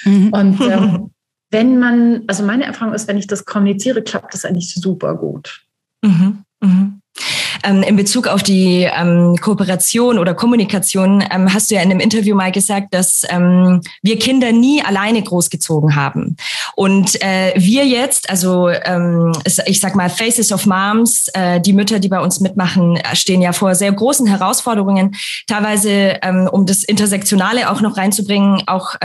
mhm. 0.06 0.30
und 0.30 0.62
ähm, 0.62 1.10
wenn 1.50 1.80
man, 1.80 2.24
also 2.28 2.44
meine 2.44 2.66
Erfahrung 2.66 2.94
ist, 2.94 3.08
wenn 3.08 3.18
ich 3.18 3.28
das 3.28 3.44
kommuniziere, 3.44 4.04
klappt 4.04 4.36
das 4.36 4.46
eigentlich 4.46 4.74
super 4.76 5.16
gut. 5.16 5.62
Mhm. 6.04 6.46
Mhm. 6.66 7.00
Ähm, 7.64 7.84
in 7.84 7.96
Bezug 7.96 8.28
auf 8.28 8.44
die 8.44 8.90
ähm, 8.92 9.36
Kooperation 9.42 10.20
oder 10.20 10.34
Kommunikation 10.34 11.24
ähm, 11.32 11.54
hast 11.54 11.72
du 11.72 11.76
ja 11.76 11.82
in 11.82 11.92
einem 11.92 12.00
Interview 12.00 12.36
mal 12.36 12.52
gesagt, 12.52 12.94
dass 12.94 13.24
ähm, 13.30 13.82
wir 14.02 14.20
Kinder 14.20 14.52
nie 14.52 14.82
alleine 14.84 15.22
großgezogen 15.22 15.96
haben. 15.96 16.36
Und 16.76 17.22
äh, 17.22 17.54
wir 17.56 17.86
jetzt, 17.86 18.30
also 18.30 18.70
ähm, 18.70 19.32
ich 19.66 19.80
sag 19.80 19.96
mal 19.96 20.10
Faces 20.10 20.52
of 20.52 20.66
Moms, 20.66 21.28
äh, 21.34 21.60
die 21.62 21.74
Mütter, 21.74 22.00
die 22.00 22.10
bei 22.10 22.20
uns 22.20 22.40
mitmachen, 22.40 23.00
stehen 23.14 23.42
ja 23.42 23.54
vor 23.54 23.76
sehr 23.76 23.92
großen 23.92 24.28
Herausforderungen, 24.28 25.16
teilweise 25.48 26.18
ähm, 26.22 26.50
um 26.52 26.66
das 26.66 26.84
Intersektionale 26.84 27.70
auch 27.70 27.82
noch 27.82 27.98
reinzubringen, 27.98 28.64
auch 28.68 28.96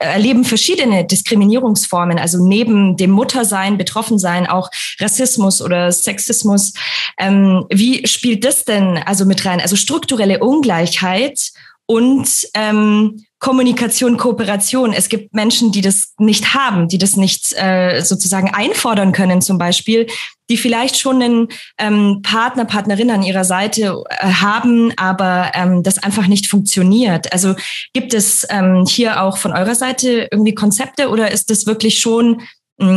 erleben 0.00 0.44
verschiedene 0.44 1.04
Diskriminierungsformen, 1.04 2.18
also 2.18 2.44
neben 2.44 2.96
dem 2.96 3.10
Muttersein, 3.10 3.78
Betroffensein 3.78 4.46
auch 4.46 4.70
Rassismus 5.00 5.60
oder 5.60 5.90
Sexismus. 5.90 6.72
wie 7.18 7.81
wie 7.82 8.06
spielt 8.06 8.44
das 8.44 8.64
denn 8.64 8.96
also 8.96 9.24
mit 9.24 9.44
rein? 9.44 9.60
Also 9.60 9.74
strukturelle 9.74 10.38
Ungleichheit 10.38 11.50
und 11.86 12.28
ähm, 12.54 13.24
Kommunikation, 13.40 14.18
Kooperation. 14.18 14.92
Es 14.92 15.08
gibt 15.08 15.34
Menschen, 15.34 15.72
die 15.72 15.80
das 15.80 16.14
nicht 16.18 16.54
haben, 16.54 16.86
die 16.86 16.98
das 16.98 17.16
nicht 17.16 17.52
äh, 17.56 18.00
sozusagen 18.02 18.54
einfordern 18.54 19.10
können, 19.10 19.42
zum 19.42 19.58
Beispiel, 19.58 20.06
die 20.48 20.58
vielleicht 20.58 20.96
schon 20.96 21.20
einen 21.20 21.48
ähm, 21.76 22.20
Partner, 22.22 22.66
Partnerin 22.66 23.10
an 23.10 23.24
ihrer 23.24 23.42
Seite 23.42 24.00
äh, 24.10 24.28
haben, 24.28 24.92
aber 24.96 25.50
ähm, 25.54 25.82
das 25.82 25.98
einfach 25.98 26.28
nicht 26.28 26.46
funktioniert. 26.46 27.32
Also 27.32 27.56
gibt 27.92 28.14
es 28.14 28.46
ähm, 28.48 28.84
hier 28.88 29.20
auch 29.22 29.38
von 29.38 29.52
eurer 29.52 29.74
Seite 29.74 30.28
irgendwie 30.30 30.54
Konzepte 30.54 31.08
oder 31.08 31.32
ist 31.32 31.50
das 31.50 31.66
wirklich 31.66 31.98
schon 31.98 32.42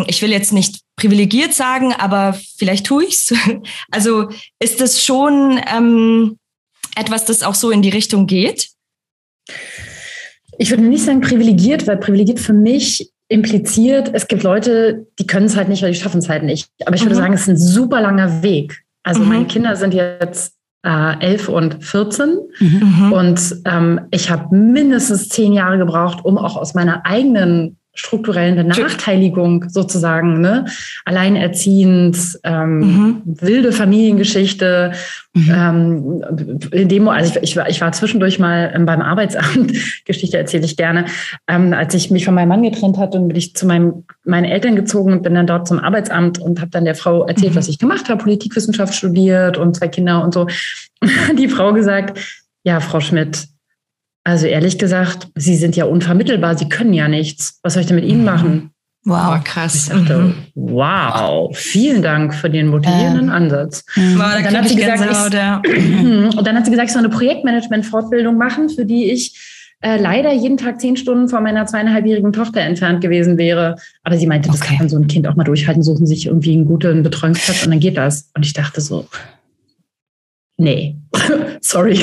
ich 0.08 0.22
will 0.22 0.32
jetzt 0.32 0.54
nicht 0.54 0.82
privilegiert 0.96 1.54
sagen, 1.54 1.94
aber 1.94 2.38
vielleicht 2.58 2.86
tue 2.86 3.06
ich's. 3.06 3.34
Also 3.92 4.30
ist 4.60 4.82
das 4.82 5.04
schon 5.04 5.60
ähm, 5.74 6.38
etwas, 6.96 7.26
das 7.26 7.44
auch 7.44 7.56
so 7.56 7.72
in 7.72 7.82
die 7.82 7.90
Richtung 7.90 8.28
geht? 8.28 8.70
Ich 10.58 10.70
würde 10.70 10.84
nicht 10.84 11.04
sagen 11.04 11.22
privilegiert, 11.22 11.88
weil 11.88 11.98
privilegiert 11.98 12.40
für 12.40 12.54
mich 12.54 13.12
impliziert, 13.28 14.12
es 14.14 14.28
gibt 14.28 14.44
Leute, 14.44 15.08
die 15.20 15.28
können 15.28 15.48
es 15.48 15.56
halt 15.56 15.68
nicht 15.68 15.82
oder 15.82 15.92
die 15.92 15.98
schaffen 15.98 16.20
es 16.20 16.30
halt 16.30 16.44
nicht. 16.44 16.70
Aber 16.86 16.96
ich 16.96 17.02
würde 17.02 17.16
mhm. 17.16 17.20
sagen, 17.20 17.34
es 17.34 17.42
ist 17.42 17.48
ein 17.48 17.58
super 17.58 18.02
langer 18.02 18.44
Weg. 18.44 18.84
Also 19.04 19.22
mhm. 19.22 19.30
meine 19.30 19.46
Kinder 19.46 19.76
sind 19.76 19.94
jetzt 19.94 20.54
äh, 20.84 21.20
11 21.20 21.50
und 21.50 21.84
14 21.84 22.38
mhm. 22.60 23.14
und 23.14 23.56
ähm, 23.66 24.02
ich 24.12 24.30
habe 24.30 24.56
mindestens 24.56 25.30
zehn 25.30 25.54
Jahre 25.54 25.78
gebraucht, 25.78 26.24
um 26.24 26.38
auch 26.38 26.56
aus 26.56 26.76
meiner 26.76 27.06
eigenen 27.06 27.78
strukturellen 27.96 28.56
Benachteiligung 28.56 29.70
sozusagen, 29.70 30.42
ne? 30.42 30.66
alleinerziehend, 31.06 32.18
ähm, 32.44 32.80
mhm. 32.80 33.22
wilde 33.26 33.72
Familiengeschichte. 33.72 34.92
Mhm. 35.34 35.52
Ähm, 35.52 36.24
in 36.72 36.90
dem, 36.90 37.08
also 37.08 37.32
ich, 37.36 37.44
ich, 37.44 37.58
war, 37.58 37.70
ich 37.70 37.82
war 37.82 37.92
zwischendurch 37.94 38.38
mal 38.38 38.72
ähm, 38.76 38.86
beim 38.86 39.02
Arbeitsamt, 39.02 39.74
Geschichte 40.06 40.38
erzähle 40.38 40.66
ich 40.66 40.78
gerne, 40.78 41.06
ähm, 41.48 41.74
als 41.74 41.94
ich 41.94 42.12
mich 42.12 42.26
von 42.26 42.36
meinem 42.36 42.50
Mann 42.50 42.64
getrennt 42.64 42.98
hatte 42.98 43.18
und 43.18 43.30
bin 43.30 43.38
ich 43.38 43.56
zu 43.56 43.66
meinem, 43.66 44.04
meinen 44.26 44.46
Eltern 44.46 44.76
gezogen 44.76 45.14
und 45.14 45.24
bin 45.24 45.34
dann 45.34 45.48
dort 45.48 45.68
zum 45.68 45.80
Arbeitsamt 45.80 46.40
und 46.40 46.60
habe 46.60 46.72
dann 46.72 46.86
der 46.86 46.96
Frau 46.96 47.26
erzählt, 47.26 47.54
mhm. 47.54 47.58
was 47.58 47.70
ich 47.70 47.80
gemacht 47.80 48.10
habe, 48.10 48.22
Politikwissenschaft 48.22 48.94
studiert 48.94 49.58
und 49.58 49.76
zwei 49.76 49.88
Kinder 49.88 50.24
und 50.24 50.34
so. 50.34 50.48
Die 51.38 51.48
Frau 51.48 51.74
gesagt, 51.74 52.20
ja, 52.64 52.80
Frau 52.80 53.00
Schmidt, 53.00 53.48
also 54.26 54.48
ehrlich 54.48 54.80
gesagt, 54.80 55.28
Sie 55.36 55.56
sind 55.56 55.76
ja 55.76 55.86
unvermittelbar, 55.86 56.58
Sie 56.58 56.68
können 56.68 56.94
ja 56.94 57.08
nichts. 57.08 57.60
Was 57.62 57.74
soll 57.74 57.82
ich 57.82 57.88
denn 57.88 57.96
mit 57.96 58.06
Ihnen 58.06 58.20
mhm. 58.20 58.26
machen? 58.26 58.72
Wow, 59.04 59.44
krass. 59.44 59.84
Ich 59.84 59.94
dachte, 59.94 60.18
mhm. 60.18 60.36
wow, 60.56 61.56
vielen 61.56 62.02
Dank 62.02 62.34
für 62.34 62.50
den 62.50 62.68
motivierenden 62.68 63.26
ähm. 63.26 63.30
Ansatz. 63.30 63.86
Mhm. 63.96 64.18
Wow, 64.18 64.36
und, 64.36 64.46
dann 64.46 64.58
hat 64.58 64.68
sie 64.68 64.76
gesagt, 64.76 65.00
ich, 65.00 65.34
ja. 65.34 65.62
und 66.38 66.48
dann 66.48 66.56
hat 66.56 66.66
sie 66.66 66.72
gesagt, 66.72 66.88
ich 66.88 66.94
soll 66.94 67.06
eine 67.06 67.14
Projektmanagement-Fortbildung 67.14 68.36
machen, 68.36 68.70
für 68.70 68.84
die 68.84 69.12
ich 69.12 69.76
äh, 69.82 70.02
leider 70.02 70.34
jeden 70.34 70.58
Tag 70.58 70.82
zehn 70.82 70.98
Stunden 70.98 71.28
von 71.28 71.44
meiner 71.44 71.68
zweieinhalbjährigen 71.68 72.34
Tochter 72.34 72.62
entfernt 72.62 73.02
gewesen 73.02 73.38
wäre. 73.38 73.76
Aber 74.04 74.18
sie 74.18 74.26
meinte, 74.26 74.50
das 74.50 74.60
okay. 74.60 74.78
kann 74.78 74.90
so 74.90 74.98
ein 74.98 75.06
Kind 75.06 75.28
auch 75.28 75.36
mal 75.36 75.44
durchhalten, 75.44 75.84
suchen 75.84 76.08
sich 76.08 76.26
irgendwie 76.26 76.54
einen 76.54 76.66
guten 76.66 77.04
Betreuungsplatz 77.04 77.64
und 77.64 77.70
dann 77.70 77.80
geht 77.80 77.98
das. 77.98 78.32
Und 78.36 78.44
ich 78.44 78.54
dachte 78.54 78.82
so, 78.82 79.06
nee, 80.58 80.96
sorry, 81.62 82.00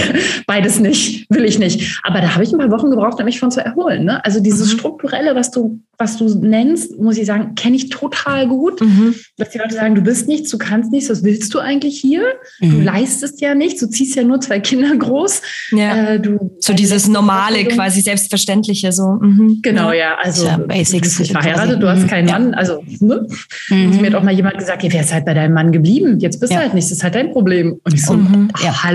beides 0.47 0.81
nicht, 0.81 1.27
will 1.31 1.45
ich 1.45 1.59
nicht. 1.59 2.01
Aber 2.03 2.21
da 2.21 2.35
habe 2.35 2.45
ich 2.45 2.53
ein 2.53 2.59
paar 2.59 2.71
Wochen 2.71 2.91
gebraucht, 2.91 3.19
um 3.19 3.25
mich 3.25 3.41
von 3.41 3.51
zu 3.51 3.65
erholen. 3.65 4.05
Ne? 4.05 4.25
Also 4.25 4.41
dieses 4.41 4.73
mhm. 4.73 4.79
Strukturelle, 4.79 5.35
was 5.35 5.51
du, 5.51 5.81
was 5.99 6.17
du 6.17 6.29
nennst, 6.39 6.99
muss 6.99 7.17
ich 7.17 7.27
sagen, 7.27 7.55
kenne 7.55 7.77
ich 7.77 7.89
total 7.89 8.49
gut. 8.49 8.81
Mhm. 8.81 9.15
Dass 9.37 9.51
die 9.51 9.59
Leute 9.59 9.75
sagen, 9.75 9.95
du 9.95 10.03
bist 10.03 10.29
nichts, 10.29 10.51
du 10.51 10.59
kannst 10.59 10.91
nichts, 10.91 11.11
was 11.11 11.23
willst 11.23 11.53
du 11.55 11.59
eigentlich 11.59 12.01
hier? 12.01 12.23
Mhm. 12.61 12.71
Du 12.71 12.81
leistest 12.81 13.41
ja 13.41 13.55
nichts, 13.55 13.81
du 13.81 13.89
ziehst 13.89 14.17
ja 14.17 14.25
nur 14.25 14.41
zwei 14.41 14.61
Kinder 14.61 14.95
groß. 14.97 15.43
Ja. 15.73 16.15
Äh, 16.15 16.21
du, 16.21 16.57
so 16.61 16.73
dieses 16.73 17.09
normale, 17.09 17.65
quasi 17.65 18.01
selbstverständliche 18.01 18.93
so. 18.93 19.19
Mhm. 19.21 19.61
Genau, 19.63 19.93
ja. 19.93 20.17
Also 20.21 20.47
ja, 20.47 20.57
Basics. 20.57 20.91
Du 20.93 21.01
bist 21.01 21.21
nicht 21.21 21.33
verheiratet, 21.33 21.83
du 21.83 21.89
hast 21.89 22.09
keinen 22.09 22.29
ja. 22.29 22.39
Mann. 22.39 22.55
Also 22.55 22.83
ne? 23.01 23.27
Mhm. 23.69 24.01
mir 24.01 24.07
hat 24.09 24.15
auch 24.15 24.23
mal 24.23 24.35
jemand 24.35 24.59
gesagt, 24.59 24.83
wer 24.83 25.01
ist 25.01 25.13
halt 25.13 25.25
bei 25.25 25.35
deinem 25.35 25.55
Mann 25.55 25.73
geblieben? 25.73 26.19
Jetzt 26.19 26.41
bist 26.41 26.53
du 26.53 26.57
halt 26.57 26.75
nicht, 26.75 26.87
das 26.87 26.99
ist 26.99 27.05
halt 27.05 27.15
dein 27.15 27.33
Problem. 27.33 27.81
Und 27.85 27.95
ich 27.95 28.05
so, 28.05 28.15
mhm. 28.15 28.49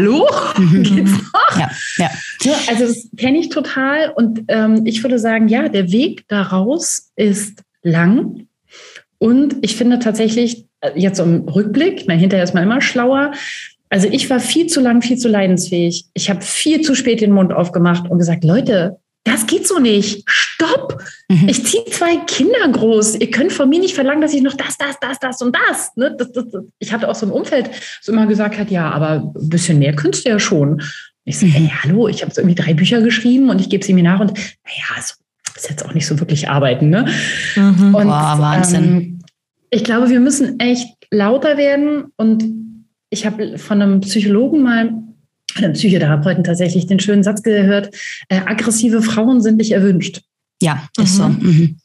Hallo? 0.08 0.28
Geht's 0.84 1.12
noch? 1.12 1.60
Ja. 1.60 1.70
Ja. 1.98 2.10
ja 2.42 2.54
also 2.68 2.88
das 2.88 3.10
kenne 3.18 3.40
ich 3.40 3.50
total. 3.50 4.12
Und 4.16 4.44
ähm, 4.48 4.86
ich 4.86 5.04
würde 5.04 5.20
sagen, 5.20 5.48
ja, 5.48 5.70
der 5.70 5.92
Weg 5.92 6.26
daraus 6.28 7.12
ist 7.16 7.64
lang. 7.84 8.48
Und 9.20 9.58
ich 9.62 9.76
finde 9.76 10.00
tatsächlich, 10.00 10.66
äh, 10.82 10.92
jetzt 10.96 11.20
im 11.20 11.48
Rückblick, 11.48 12.06
na, 12.08 12.14
hinterher 12.14 12.44
ist 12.44 12.54
man 12.54 12.64
immer 12.64 12.82
schlauer, 12.82 13.32
also 13.90 14.08
ich 14.12 14.30
war 14.30 14.42
viel 14.42 14.68
zu 14.68 14.82
lang, 14.82 15.02
viel 15.02 15.18
zu 15.18 15.30
leidensfähig. 15.30 16.06
Ich 16.14 16.30
habe 16.30 16.42
viel 16.42 16.82
zu 16.82 16.94
spät 16.94 17.22
den 17.22 17.32
Mund 17.32 17.54
aufgemacht 17.54 18.10
und 18.10 18.18
gesagt, 18.18 18.44
Leute, 18.44 18.98
das 19.28 19.46
geht 19.46 19.68
so 19.68 19.80
nicht. 19.80 20.24
Stopp! 20.28 21.04
Mhm. 21.30 21.50
Ich 21.50 21.66
ziehe 21.66 21.86
zwei 21.86 22.18
Kinder 22.26 22.68
groß. 22.72 23.16
Ihr 23.16 23.32
könnt 23.32 23.52
von 23.52 23.70
mir 23.70 23.80
nicht 23.80 23.96
verlangen, 23.96 24.22
dass 24.22 24.34
ich 24.34 24.42
noch 24.42 24.54
das, 24.54 24.78
das, 24.78 25.00
das, 25.00 25.20
das 25.20 25.42
und 25.42 25.56
das. 25.56 25.96
Ne? 25.96 26.16
das, 26.18 26.32
das, 26.32 26.46
das. 26.50 26.64
Ich 26.80 26.94
hatte 26.94 27.10
auch 27.10 27.16
so 27.16 27.26
ein 27.26 27.32
Umfeld, 27.32 27.70
das 27.70 28.08
immer 28.08 28.26
gesagt 28.28 28.58
hat, 28.58 28.72
ja, 28.72 28.90
aber 28.90 29.32
ein 29.36 29.50
bisschen 29.50 29.80
mehr 29.80 29.96
könntest 29.96 30.26
du 30.26 30.30
ja 30.30 30.40
schon. 30.40 30.82
Ich 31.26 31.40
so, 31.40 31.46
mhm. 31.46 31.56
ey, 31.56 31.72
hallo, 31.84 32.08
ich 32.08 32.22
habe 32.22 32.32
irgendwie 32.36 32.56
drei 32.56 32.74
Bücher 32.74 33.02
geschrieben 33.02 33.50
und 33.50 33.60
ich 33.60 33.70
gebe 33.70 33.84
Seminare 33.84 34.22
und 34.22 34.32
naja, 34.32 35.02
so, 35.02 35.16
ist 35.56 35.70
jetzt 35.70 35.86
auch 35.86 35.94
nicht 35.94 36.08
so 36.08 36.20
wirklich 36.20 36.50
arbeiten. 36.50 36.90
Ne? 36.90 37.08
Mhm. 37.56 37.96
Und, 37.96 38.08
wow, 38.08 38.40
Wahnsinn. 38.40 38.84
Ähm, 38.84 39.20
ich 39.70 39.84
glaube, 39.84 40.10
wir 40.10 40.22
müssen 40.22 40.60
echt 40.60 40.88
lauter 41.12 41.58
werden 41.58 42.06
und 42.16 42.46
ich 43.10 43.26
habe 43.26 43.58
von 43.58 43.82
einem 43.82 44.02
Psychologen 44.02 44.64
mal 44.64 44.94
einem 45.64 45.74
Psychotherapeuten 45.74 46.44
tatsächlich 46.44 46.88
den 46.88 47.00
schönen 47.00 47.24
Satz 47.24 47.44
gehört, 47.44 47.96
äh, 48.30 48.40
aggressive 48.46 49.02
Frauen 49.02 49.42
sind 49.42 49.58
nicht 49.58 49.72
erwünscht. 49.72 50.22
Ja, 50.62 50.88
ist 50.98 51.18
mhm. 51.20 51.22
so. 51.22 51.28
Mhm. 51.28 51.78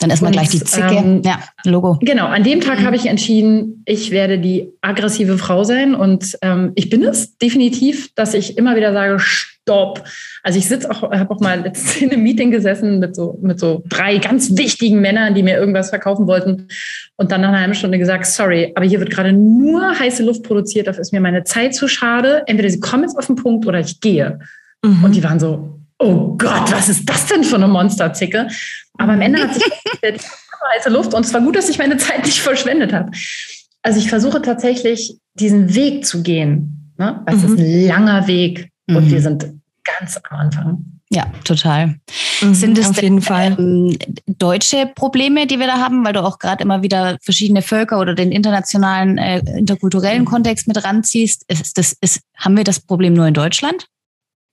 Dann 0.00 0.10
ist 0.10 0.22
man 0.22 0.32
gleich 0.32 0.48
die 0.48 0.64
Zicke. 0.64 0.94
Ähm, 0.94 1.22
ja, 1.22 1.40
Logo. 1.64 1.98
Genau, 2.00 2.26
an 2.26 2.42
dem 2.42 2.60
Tag 2.60 2.80
mhm. 2.80 2.86
habe 2.86 2.96
ich 2.96 3.06
entschieden, 3.06 3.82
ich 3.84 4.10
werde 4.10 4.38
die 4.38 4.70
aggressive 4.80 5.36
Frau 5.36 5.62
sein 5.62 5.94
und 5.94 6.38
ähm, 6.40 6.72
ich 6.74 6.88
bin 6.88 7.02
es 7.02 7.36
definitiv, 7.36 8.14
dass 8.14 8.32
ich 8.32 8.56
immer 8.56 8.76
wieder 8.76 8.94
sage, 8.94 9.18
stopp. 9.62 10.04
Also 10.42 10.58
ich 10.58 10.68
sitze 10.68 10.90
auch, 10.90 11.02
habe 11.02 11.30
auch 11.30 11.40
mal 11.40 11.60
letztens 11.60 12.02
in 12.02 12.10
einem 12.10 12.22
Meeting 12.22 12.50
gesessen 12.50 12.98
mit 12.98 13.14
so, 13.14 13.38
mit 13.42 13.60
so 13.60 13.82
drei 13.88 14.18
ganz 14.18 14.56
wichtigen 14.56 15.00
Männern, 15.00 15.34
die 15.34 15.42
mir 15.42 15.56
irgendwas 15.56 15.90
verkaufen 15.90 16.26
wollten 16.26 16.68
und 17.16 17.30
dann 17.30 17.40
nach 17.42 17.48
einer 17.48 17.60
halben 17.60 17.74
Stunde 17.74 17.98
gesagt, 17.98 18.26
sorry, 18.26 18.72
aber 18.74 18.86
hier 18.86 19.00
wird 19.00 19.10
gerade 19.10 19.32
nur 19.32 19.98
heiße 19.98 20.24
Luft 20.24 20.42
produziert, 20.42 20.86
dafür 20.86 21.02
ist 21.02 21.12
mir 21.12 21.20
meine 21.20 21.44
Zeit 21.44 21.74
zu 21.74 21.88
schade. 21.88 22.42
Entweder 22.46 22.70
sie 22.70 22.80
kommen 22.80 23.04
jetzt 23.04 23.16
auf 23.16 23.26
den 23.26 23.36
Punkt 23.36 23.66
oder 23.66 23.80
ich 23.80 24.00
gehe. 24.00 24.38
Mhm. 24.82 25.04
Und 25.04 25.14
die 25.14 25.22
waren 25.22 25.38
so, 25.38 25.78
oh 25.98 26.36
Gott, 26.36 26.72
was 26.72 26.88
ist 26.88 27.08
das 27.08 27.26
denn 27.26 27.44
für 27.44 27.56
eine 27.56 27.68
Monsterzicke? 27.68 28.48
Aber 28.98 29.12
am 29.12 29.20
Ende 29.20 29.42
hat 29.42 29.54
sich 29.54 29.64
heiße 30.74 30.90
Luft 30.90 31.14
und 31.14 31.24
es 31.24 31.32
war 31.32 31.40
gut, 31.40 31.56
dass 31.56 31.68
ich 31.68 31.78
meine 31.78 31.96
Zeit 31.96 32.24
nicht 32.24 32.40
verschwendet 32.40 32.92
habe. 32.92 33.10
Also 33.82 33.98
ich 33.98 34.08
versuche 34.08 34.42
tatsächlich 34.42 35.18
diesen 35.34 35.74
Weg 35.74 36.04
zu 36.04 36.22
gehen. 36.22 36.92
Ne? 36.98 37.22
Es 37.26 37.36
mhm. 37.36 37.44
ist 37.44 37.58
ein 37.60 37.86
langer 37.86 38.26
Weg 38.26 38.70
mhm. 38.90 38.96
und 38.96 39.10
wir 39.10 39.20
sind 39.20 39.46
ganz 39.84 40.20
am 40.28 40.38
Anfang. 40.38 40.84
Ja, 41.12 41.26
total. 41.44 41.96
Mhm, 42.40 42.54
Sind 42.54 42.78
es 42.78 42.88
auf 42.88 43.02
jeden 43.02 43.20
Fall 43.20 43.56
ähm, 43.58 43.98
deutsche 44.26 44.88
Probleme, 44.94 45.48
die 45.48 45.58
wir 45.58 45.66
da 45.66 45.78
haben, 45.78 46.04
weil 46.04 46.12
du 46.12 46.22
auch 46.22 46.38
gerade 46.38 46.62
immer 46.62 46.82
wieder 46.82 47.18
verschiedene 47.20 47.62
Völker 47.62 47.98
oder 47.98 48.14
den 48.14 48.30
internationalen, 48.30 49.18
äh, 49.18 49.40
interkulturellen 49.58 50.24
Kontext 50.24 50.68
mit 50.68 50.84
ranziehst? 50.84 51.44
Ist 51.48 51.76
das, 51.76 51.96
ist, 52.00 52.20
haben 52.36 52.56
wir 52.56 52.62
das 52.62 52.78
Problem 52.78 53.14
nur 53.14 53.26
in 53.26 53.34
Deutschland? 53.34 53.86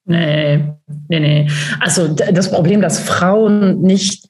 Nee, 0.06 0.64
nee, 1.10 1.20
nee. 1.20 1.48
Also 1.80 2.08
das 2.08 2.50
Problem, 2.50 2.82
dass 2.82 3.02
Frauen 3.02 3.82
nicht 3.82 4.28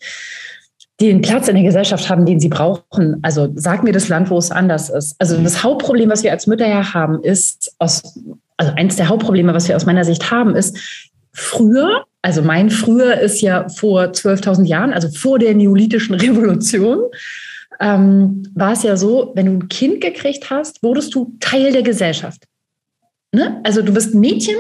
den 1.00 1.22
Platz 1.22 1.48
in 1.48 1.56
der 1.56 1.64
Gesellschaft 1.64 2.10
haben, 2.10 2.26
den 2.26 2.40
sie 2.40 2.50
brauchen. 2.50 3.20
Also 3.22 3.50
sag 3.56 3.84
mir 3.84 3.94
das 3.94 4.10
Land, 4.10 4.30
wo 4.30 4.38
es 4.38 4.52
anders 4.52 4.90
ist. 4.90 5.16
Also 5.20 5.38
das 5.42 5.64
Hauptproblem, 5.64 6.10
was 6.10 6.24
wir 6.24 6.32
als 6.32 6.48
Mütter 6.48 6.68
ja 6.68 6.94
haben, 6.94 7.24
ist 7.24 7.74
aus, 7.78 8.20
also 8.58 8.74
eins 8.76 8.96
der 8.96 9.08
Hauptprobleme, 9.08 9.54
was 9.54 9.68
wir 9.68 9.76
aus 9.76 9.86
meiner 9.86 10.04
Sicht 10.04 10.32
haben, 10.32 10.56
ist 10.56 10.78
früher, 11.32 12.06
also 12.22 12.42
mein 12.42 12.70
früher 12.70 13.20
ist 13.20 13.42
ja 13.42 13.70
vor 13.70 14.06
12.000 14.06 14.66
Jahren, 14.66 14.94
also 14.94 15.10
vor 15.10 15.40
der 15.40 15.54
neolithischen 15.54 16.16
Revolution, 16.20 17.04
ähm, 17.80 18.44
war 18.56 18.74
es 18.74 18.84
ja 18.84 18.98
so, 18.98 19.32
wenn 19.36 19.46
du 19.46 19.52
ein 19.54 19.70
Kind 19.70 20.02
gekriegt 20.02 20.50
hast, 20.50 20.82
wurdest 20.82 21.14
du 21.14 21.36
Teil 21.40 21.72
der 21.72 21.84
Gesellschaft. 21.84 22.44
Ne? 23.32 23.62
Also 23.64 23.84
du 23.84 23.94
bist 23.94 24.16
ein 24.16 24.20
Mädchen 24.20 24.58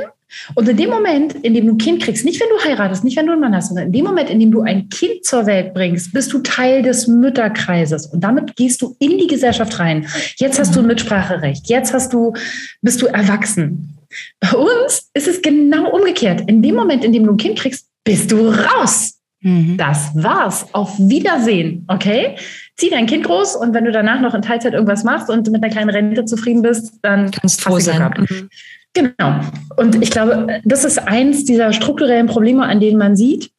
und 0.55 0.67
in 0.67 0.77
dem 0.77 0.89
Moment, 0.89 1.33
in 1.33 1.53
dem 1.53 1.65
du 1.65 1.73
ein 1.73 1.77
Kind 1.77 2.01
kriegst, 2.03 2.25
nicht 2.25 2.39
wenn 2.39 2.49
du 2.49 2.63
heiratest, 2.63 3.03
nicht 3.03 3.17
wenn 3.17 3.25
du 3.25 3.31
einen 3.31 3.41
Mann 3.41 3.55
hast, 3.55 3.69
sondern 3.69 3.87
in 3.87 3.91
dem 3.91 4.05
Moment, 4.05 4.29
in 4.29 4.39
dem 4.39 4.51
du 4.51 4.61
ein 4.61 4.89
Kind 4.89 5.23
zur 5.23 5.45
Welt 5.45 5.73
bringst, 5.73 6.13
bist 6.13 6.33
du 6.33 6.39
Teil 6.39 6.81
des 6.81 7.07
Mütterkreises 7.07 8.07
und 8.07 8.21
damit 8.23 8.55
gehst 8.55 8.81
du 8.81 8.95
in 8.99 9.17
die 9.17 9.27
Gesellschaft 9.27 9.79
rein. 9.79 10.07
Jetzt 10.37 10.59
hast 10.59 10.75
du 10.75 10.81
ein 10.81 10.87
Mitspracherecht, 10.87 11.69
jetzt 11.69 11.93
hast 11.93 12.13
du, 12.13 12.33
bist 12.81 13.01
du 13.01 13.07
erwachsen. 13.07 13.97
Bei 14.39 14.51
uns 14.53 15.09
ist 15.13 15.27
es 15.27 15.41
genau 15.41 15.89
umgekehrt. 15.91 16.41
In 16.47 16.61
dem 16.61 16.75
Moment, 16.75 17.03
in 17.03 17.13
dem 17.13 17.25
du 17.25 17.33
ein 17.33 17.37
Kind 17.37 17.59
kriegst, 17.59 17.87
bist 18.03 18.31
du 18.31 18.49
raus. 18.49 19.15
Mhm. 19.41 19.77
Das 19.77 20.11
war's. 20.15 20.65
Auf 20.73 20.97
Wiedersehen. 20.97 21.85
Okay? 21.87 22.35
Zieh 22.75 22.89
dein 22.89 23.05
Kind 23.05 23.25
groß 23.25 23.55
und 23.55 23.73
wenn 23.73 23.85
du 23.85 23.91
danach 23.91 24.21
noch 24.21 24.33
in 24.33 24.41
Teilzeit 24.41 24.73
irgendwas 24.73 25.03
machst 25.03 25.29
und 25.29 25.49
mit 25.49 25.63
einer 25.63 25.71
kleinen 25.71 25.89
Rente 25.89 26.25
zufrieden 26.25 26.61
bist, 26.61 26.93
dann 27.01 27.31
kannst 27.31 27.59
du 27.59 27.69
froh 27.69 27.79
sein. 27.79 28.13
Mhm. 28.17 28.49
Genau. 28.97 29.39
Und 29.75 30.01
ich 30.01 30.09
glaube, 30.09 30.61
das 30.65 30.83
ist 30.83 30.97
eins 30.97 31.45
dieser 31.45 31.71
strukturellen 31.71 32.25
Probleme, 32.25 32.63
an 32.63 32.79
denen 32.79 32.97
man 32.97 33.15
sieht, 33.15 33.51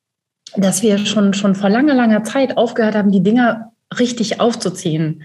dass 0.57 0.83
wir 0.83 0.99
schon, 0.99 1.35
schon 1.35 1.55
vor 1.55 1.71
langer, 1.71 1.95
langer 1.95 2.25
Zeit 2.25 2.57
aufgehört 2.57 2.97
haben, 2.97 3.13
die 3.13 3.23
Dinger 3.23 3.73
richtig 3.99 4.41
aufzuziehen. 4.41 5.23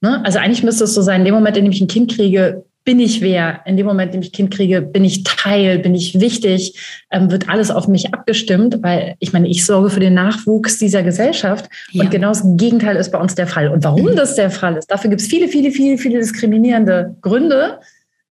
Ne? 0.00 0.24
Also 0.24 0.38
eigentlich 0.38 0.64
müsste 0.64 0.84
es 0.84 0.94
so 0.94 1.02
sein, 1.02 1.20
in 1.20 1.26
dem 1.26 1.34
Moment, 1.34 1.56
in 1.56 1.64
dem 1.64 1.72
ich 1.72 1.80
ein 1.80 1.88
Kind 1.88 2.14
kriege, 2.14 2.64
bin 2.84 3.00
ich 3.00 3.20
wer. 3.20 3.60
In 3.66 3.76
dem 3.76 3.86
Moment, 3.86 4.14
in 4.14 4.20
dem 4.20 4.22
ich 4.22 4.30
ein 4.30 4.36
Kind 4.36 4.54
kriege, 4.54 4.80
bin 4.80 5.04
ich 5.04 5.24
Teil, 5.24 5.78
bin 5.80 5.94
ich 5.94 6.20
wichtig, 6.20 7.04
ähm, 7.10 7.30
wird 7.30 7.48
alles 7.48 7.70
auf 7.70 7.88
mich 7.88 8.14
abgestimmt, 8.14 8.78
weil 8.82 9.16
ich 9.18 9.32
meine, 9.32 9.48
ich 9.48 9.64
sorge 9.66 9.90
für 9.90 10.00
den 10.00 10.14
Nachwuchs 10.14 10.78
dieser 10.78 11.02
Gesellschaft. 11.02 11.68
Ja. 11.90 12.04
Und 12.04 12.10
genau 12.10 12.28
das 12.28 12.44
Gegenteil 12.56 12.96
ist 12.96 13.10
bei 13.10 13.18
uns 13.18 13.34
der 13.34 13.46
Fall. 13.46 13.68
Und 13.68 13.84
warum 13.84 14.12
mhm. 14.12 14.16
das 14.16 14.36
der 14.36 14.50
Fall 14.50 14.76
ist, 14.76 14.90
dafür 14.90 15.10
gibt 15.10 15.20
es 15.20 15.28
viele, 15.28 15.48
viele, 15.48 15.70
viele, 15.70 15.98
viele 15.98 16.18
diskriminierende 16.18 17.16
Gründe. 17.20 17.80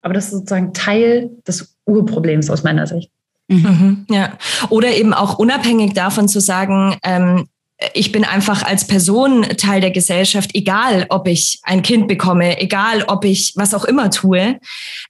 Aber 0.02 0.14
das 0.14 0.26
ist 0.26 0.32
sozusagen 0.32 0.72
Teil 0.72 1.30
des 1.46 1.76
Urproblems 1.86 2.50
aus 2.50 2.62
meiner 2.62 2.86
Sicht. 2.86 3.10
Mhm. 3.48 4.06
Ja. 4.10 4.32
Oder 4.68 4.94
eben 4.96 5.14
auch 5.14 5.38
unabhängig 5.38 5.94
davon 5.94 6.28
zu 6.28 6.40
sagen, 6.40 6.96
ähm, 7.02 7.48
ich 7.94 8.10
bin 8.10 8.24
einfach 8.24 8.64
als 8.64 8.86
Person 8.86 9.42
Teil 9.56 9.80
der 9.80 9.92
Gesellschaft, 9.92 10.54
egal 10.54 11.06
ob 11.10 11.28
ich 11.28 11.60
ein 11.62 11.82
Kind 11.82 12.08
bekomme, 12.08 12.60
egal 12.60 13.04
ob 13.04 13.24
ich 13.24 13.52
was 13.54 13.72
auch 13.72 13.84
immer 13.84 14.10
tue. 14.10 14.58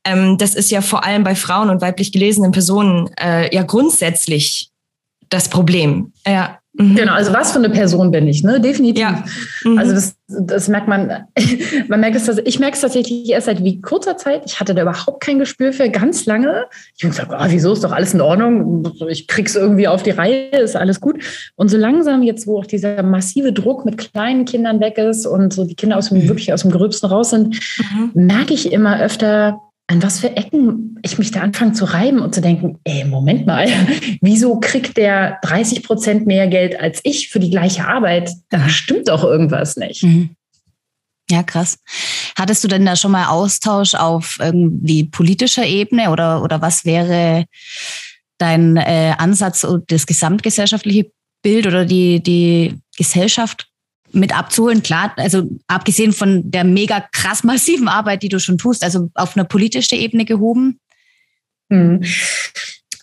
Ähm, 0.05 0.37
das 0.37 0.55
ist 0.55 0.71
ja 0.71 0.83
vor 0.83 1.05
allem 1.05 1.25
bei 1.25 1.35
Frauen 1.35 1.71
und 1.71 1.81
weiblich 1.81 2.13
gelesenen 2.13 2.53
Personen 2.53 3.09
äh, 3.19 3.55
ja 3.55 3.63
grundsätzlich 3.63 4.71
das 5.31 5.49
Problem. 5.49 6.13
Ja. 6.27 6.59
Mhm. 6.79 6.95
Genau, 6.95 7.13
also 7.13 7.33
was 7.33 7.51
für 7.51 7.59
eine 7.59 7.71
Person 7.71 8.13
bin 8.13 8.29
ich, 8.29 8.45
ne? 8.45 8.61
Definitiv. 8.61 9.03
Ja. 9.03 9.25
Mhm. 9.65 9.79
Also 9.79 9.93
das, 9.95 10.17
das 10.29 10.69
merkt 10.69 10.87
man, 10.87 11.25
man 11.89 12.01
merkt 12.01 12.15
es, 12.15 12.29
ich 12.45 12.61
merke 12.61 12.77
es 12.77 12.81
tatsächlich 12.81 13.29
erst 13.29 13.47
seit 13.47 13.65
wie 13.65 13.81
kurzer 13.81 14.17
Zeit. 14.17 14.43
Ich 14.47 14.61
hatte 14.61 14.77
da 14.77 14.83
überhaupt 14.83 15.21
kein 15.21 15.41
Gespür 15.41 15.73
für, 15.73 15.89
ganz 15.91 16.25
lange. 16.27 16.67
Ich 16.97 17.03
habe 17.05 17.11
gesagt, 17.11 17.33
oh, 17.33 17.47
wieso 17.49 17.73
ist 17.73 17.83
doch 17.83 17.91
alles 17.91 18.15
in 18.15 18.21
Ordnung? 18.21 18.93
Ich 19.09 19.27
krieg's 19.27 19.57
irgendwie 19.57 19.89
auf 19.89 20.05
die 20.05 20.11
Reihe, 20.11 20.51
ist 20.51 20.77
alles 20.77 21.01
gut. 21.01 21.21
Und 21.57 21.69
so 21.69 21.77
langsam 21.77 22.23
jetzt, 22.23 22.47
wo 22.47 22.59
auch 22.59 22.67
dieser 22.67 23.03
massive 23.03 23.53
Druck 23.53 23.85
mit 23.85 23.99
kleinen 23.99 24.45
Kindern 24.45 24.79
weg 24.79 24.99
ist 24.99 25.27
und 25.27 25.53
so 25.53 25.65
die 25.65 25.75
Kinder 25.75 25.97
aus 25.97 26.11
dem, 26.11 26.19
mhm. 26.19 26.29
wirklich 26.29 26.53
aus 26.53 26.63
dem 26.63 26.71
Gröbsten 26.71 27.11
raus 27.11 27.31
sind, 27.31 27.59
mhm. 27.79 28.11
merke 28.15 28.55
ich 28.55 28.73
immer 28.73 29.01
öfter, 29.01 29.61
an 29.89 30.03
was 30.03 30.21
für 30.21 30.37
Ecken 30.37 30.89
ich 31.03 31.19
mich 31.19 31.31
da 31.31 31.41
anfange 31.41 31.73
zu 31.73 31.85
reiben 31.87 32.21
und 32.21 32.35
zu 32.35 32.41
denken, 32.41 32.79
ey, 32.85 33.05
Moment 33.05 33.47
mal, 33.47 33.67
wieso 34.21 34.61
kriegt 34.61 34.97
der 34.97 35.39
30 35.43 35.83
Prozent 35.83 36.27
mehr 36.27 36.47
Geld 36.47 36.79
als 36.79 37.01
ich 37.05 37.29
für 37.31 37.41
die 37.41 37.51
gleiche 37.51 37.87
Arbeit? 37.87 38.31
Da 38.51 38.69
stimmt 38.69 39.09
doch 39.09 39.25
irgendwas 39.25 39.77
nicht. 39.77 40.03
Mhm. 40.03 40.31
Ja, 41.31 41.43
krass. 41.43 41.79
Hattest 42.39 42.65
du 42.65 42.69
denn 42.69 42.87
da 42.87 42.97
schon 42.97 43.13
mal 43.13 43.27
Austausch 43.27 43.95
auf 43.95 44.39
irgendwie 44.41 45.05
politischer 45.05 45.67
Ebene 45.67 46.11
oder, 46.11 46.43
oder 46.43 46.63
was 46.63 46.85
wäre 46.85 47.45
dein 48.39 48.77
äh, 48.77 49.15
Ansatz, 49.19 49.67
das 49.89 50.07
gesamtgesellschaftliche 50.07 51.11
Bild 51.43 51.67
oder 51.67 51.85
die, 51.85 52.23
die 52.23 52.79
Gesellschaft 52.97 53.69
mit 54.13 54.37
abzuholen? 54.37 54.83
Klar, 54.83 55.13
also 55.17 55.43
abgesehen 55.67 56.13
von 56.13 56.51
der 56.51 56.65
mega 56.65 57.05
krass 57.13 57.45
massiven 57.45 57.89
Arbeit, 57.89 58.23
die 58.23 58.29
du 58.29 58.39
schon 58.41 58.59
tust, 58.59 58.85
also 58.85 59.11
auf 59.15 59.37
einer 59.37 59.45
politischen 59.45 59.99
Ebene 59.99 60.25
gehoben? 60.25 60.81
Hm. 61.71 62.03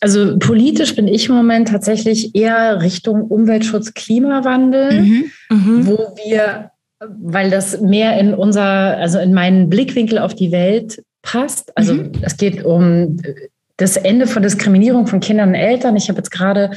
Also 0.02 0.38
politisch 0.38 0.96
bin 0.96 1.08
ich 1.08 1.30
im 1.30 1.36
Moment 1.36 1.70
tatsächlich 1.70 2.36
eher 2.36 2.82
Richtung 2.82 3.24
Umweltschutz, 3.24 3.94
Klimawandel, 3.94 5.02
mhm. 5.02 5.32
Mhm. 5.50 5.88
wo 5.88 6.16
wir 6.26 6.72
weil 7.00 7.50
das 7.50 7.82
mehr 7.82 8.20
in 8.20 8.34
unser, 8.34 8.98
also 8.98 9.20
in 9.20 9.34
meinen 9.34 9.70
Blickwinkel 9.70 10.18
auf 10.18 10.34
die 10.34 10.52
Welt 10.52 11.04
passt. 11.22 11.76
Also 11.78 11.96
mhm. 11.96 12.12
es 12.22 12.38
geht 12.38 12.64
um 12.64 13.18
das 13.78 13.98
Ende 13.98 14.28
von 14.28 14.44
Diskriminierung 14.44 15.08
von 15.08 15.20
Kindern 15.20 15.50
und 15.50 15.56
Eltern. 15.56 15.98
Ich 15.98 16.08
habe 16.08 16.18
jetzt 16.18 16.32
gerade 16.32 16.72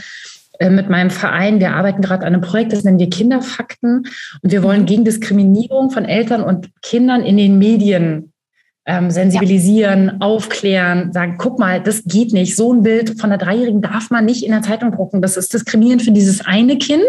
mit 0.61 0.89
meinem 0.89 1.11
Verein, 1.11 1.61
wir 1.61 1.73
arbeiten 1.73 2.03
gerade 2.03 2.27
an 2.27 2.35
einem 2.35 2.43
Projekt, 2.43 2.73
das 2.73 2.85
nennen 2.85 2.99
wir 2.99 3.11
Kinderfakten. 3.11 4.07
Und 4.43 4.53
wir 4.53 4.63
wollen 4.63 4.83
mhm. 4.83 4.87
gegen 4.87 5.05
Diskriminierung 5.05 5.91
von 5.91 6.05
Eltern 6.05 6.43
und 6.43 6.71
Kindern 6.83 7.23
in 7.23 7.37
den 7.37 7.59
Medien 7.59 8.33
ähm, 8.89 9.11
sensibilisieren, 9.11 10.07
ja. 10.07 10.17
aufklären, 10.21 11.13
sagen, 11.13 11.37
guck 11.39 11.59
mal, 11.59 11.81
das 11.83 12.05
geht 12.05 12.33
nicht. 12.33 12.57
So 12.57 12.73
ein 12.73 12.83
Bild 12.83 13.21
von 13.21 13.31
einer 13.31 13.39
Dreijährigen 13.39 13.83
darf 13.83 14.11
man 14.11 14.25
nicht 14.25 14.45
in 14.45 14.51
der 14.51 14.63
Zeitung 14.63 14.93
drucken. 14.93 15.23
Das 15.23 15.37
ist 15.37 15.53
diskriminierend 15.53 16.03
für 16.03 16.11
dieses 16.11 16.41
eine 16.45 16.79
Kind. 16.79 17.05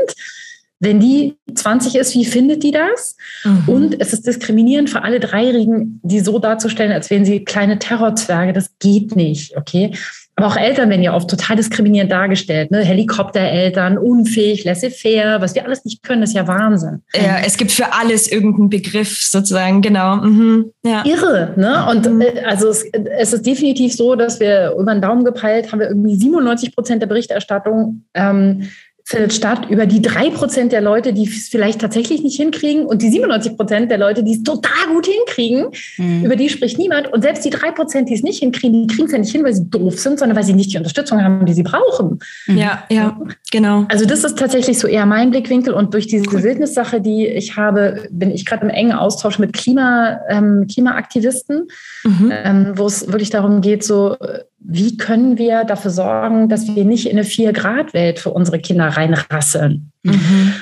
Wenn 0.81 0.99
die 0.99 1.38
20 1.53 1.95
ist, 1.95 2.15
wie 2.15 2.25
findet 2.25 2.63
die 2.63 2.71
das? 2.71 3.15
Mhm. 3.43 3.63
Und 3.67 4.01
es 4.01 4.13
ist 4.13 4.27
diskriminierend 4.27 4.89
für 4.89 5.03
alle 5.03 5.19
Dreijährigen, 5.19 5.99
die 6.03 6.19
so 6.19 6.38
darzustellen, 6.39 6.91
als 6.91 7.09
wären 7.09 7.25
sie 7.25 7.43
kleine 7.43 7.79
Terrorzwerge. 7.79 8.53
Das 8.53 8.77
geht 8.79 9.15
nicht, 9.15 9.57
okay? 9.57 9.93
Aber 10.39 10.47
auch 10.47 10.56
Eltern 10.56 10.89
werden 10.89 11.04
ja 11.04 11.13
oft 11.13 11.30
total 11.30 11.58
diskriminierend 11.58 12.10
dargestellt. 12.10 12.71
Ne? 12.71 12.80
Helikoptereltern, 12.80 13.97
unfähig, 13.97 14.63
laissez-faire, 14.63 15.41
was 15.41 15.54
wir 15.54 15.65
alles 15.65 15.84
nicht 15.84 16.02
können, 16.02 16.23
ist 16.23 16.34
ja 16.34 16.47
Wahnsinn. 16.47 17.04
Ja, 17.13 17.39
es 17.45 17.58
gibt 17.58 17.73
für 17.73 17.91
alles 17.91 18.32
irgendeinen 18.32 18.69
Begriff 18.69 19.21
sozusagen, 19.21 19.82
genau. 19.82 20.15
Mhm. 20.15 20.71
Ja. 20.86 21.04
Irre, 21.06 21.56
ne? 21.58 21.86
Und 21.89 22.10
mhm. 22.10 22.23
Also 22.47 22.69
es, 22.69 22.86
es, 22.93 23.34
ist 23.34 23.45
definitiv 23.45 23.93
so, 23.93 24.15
dass 24.15 24.39
wir 24.39 24.75
über 24.80 24.93
den 24.93 25.02
Daumen 25.02 25.25
gepeilt 25.25 25.73
haben 25.73 25.80
wir 25.82 25.89
irgendwie 25.89 26.15
97 26.15 26.73
Prozent 26.73 27.02
der 27.02 27.08
Berichterstattung 27.08 28.06
ähm, 28.13 28.69
findet 29.09 29.33
statt 29.33 29.65
über 29.69 29.87
die 29.87 30.03
drei 30.03 30.29
Prozent 30.29 30.71
der 30.71 30.81
Leute, 30.81 31.13
die 31.13 31.23
es 31.23 31.49
vielleicht 31.49 31.81
tatsächlich 31.81 32.21
nicht 32.21 32.37
hinkriegen 32.37 32.85
und 32.85 33.01
die 33.01 33.09
97 33.09 33.57
Prozent 33.57 33.89
der 33.89 33.97
Leute, 33.97 34.23
die 34.23 34.33
es 34.33 34.43
total 34.43 34.93
gut 34.93 35.07
hinkriegen. 35.07 35.69
Mhm. 35.97 36.25
Über 36.25 36.35
die 36.35 36.47
spricht 36.47 36.77
niemand. 36.77 37.11
Und 37.11 37.23
selbst 37.23 37.43
die 37.43 37.49
drei 37.49 37.71
Prozent, 37.71 38.07
die 38.07 38.13
es 38.13 38.21
nicht 38.21 38.37
hinkriegen, 38.37 38.87
die 38.87 38.93
kriegen 38.93 39.07
es 39.07 39.11
ja 39.11 39.17
nicht 39.17 39.31
hin, 39.31 39.43
weil 39.43 39.55
sie 39.55 39.67
doof 39.67 39.97
sind, 39.97 40.19
sondern 40.19 40.37
weil 40.37 40.43
sie 40.43 40.53
nicht 40.53 40.71
die 40.71 40.77
Unterstützung 40.77 41.23
haben, 41.23 41.43
die 41.47 41.53
sie 41.53 41.63
brauchen. 41.63 42.19
Mhm. 42.45 42.57
Ja, 42.59 42.83
ja, 42.91 43.19
genau. 43.51 43.85
Also 43.89 44.05
das 44.05 44.23
ist 44.23 44.37
tatsächlich 44.37 44.77
so 44.77 44.87
eher 44.87 45.07
mein 45.07 45.31
Blickwinkel. 45.31 45.73
Und 45.73 45.95
durch 45.95 46.05
diese 46.05 46.29
cool. 46.31 46.43
Wildnissache, 46.43 47.01
die 47.01 47.25
ich 47.25 47.57
habe, 47.57 48.07
bin 48.11 48.29
ich 48.29 48.45
gerade 48.45 48.63
im 48.63 48.69
engen 48.69 48.93
Austausch 48.93 49.39
mit 49.39 49.53
Klima, 49.53 50.19
ähm, 50.29 50.67
Klimaaktivisten, 50.71 51.67
mhm. 52.03 52.31
ähm, 52.31 52.73
wo 52.75 52.85
es 52.85 53.07
wirklich 53.07 53.31
darum 53.31 53.61
geht, 53.61 53.83
so 53.83 54.15
wie 54.59 54.97
können 54.97 55.37
wir 55.37 55.63
dafür 55.63 55.91
sorgen, 55.91 56.49
dass 56.49 56.67
wir 56.67 56.85
nicht 56.85 57.05
in 57.05 57.17
eine 57.17 57.23
Vier-Grad-Welt 57.23 58.19
für 58.19 58.31
unsere 58.31 58.59
Kinder 58.59 58.87
reinrasseln. 58.87 59.91
Mhm. 60.03 60.53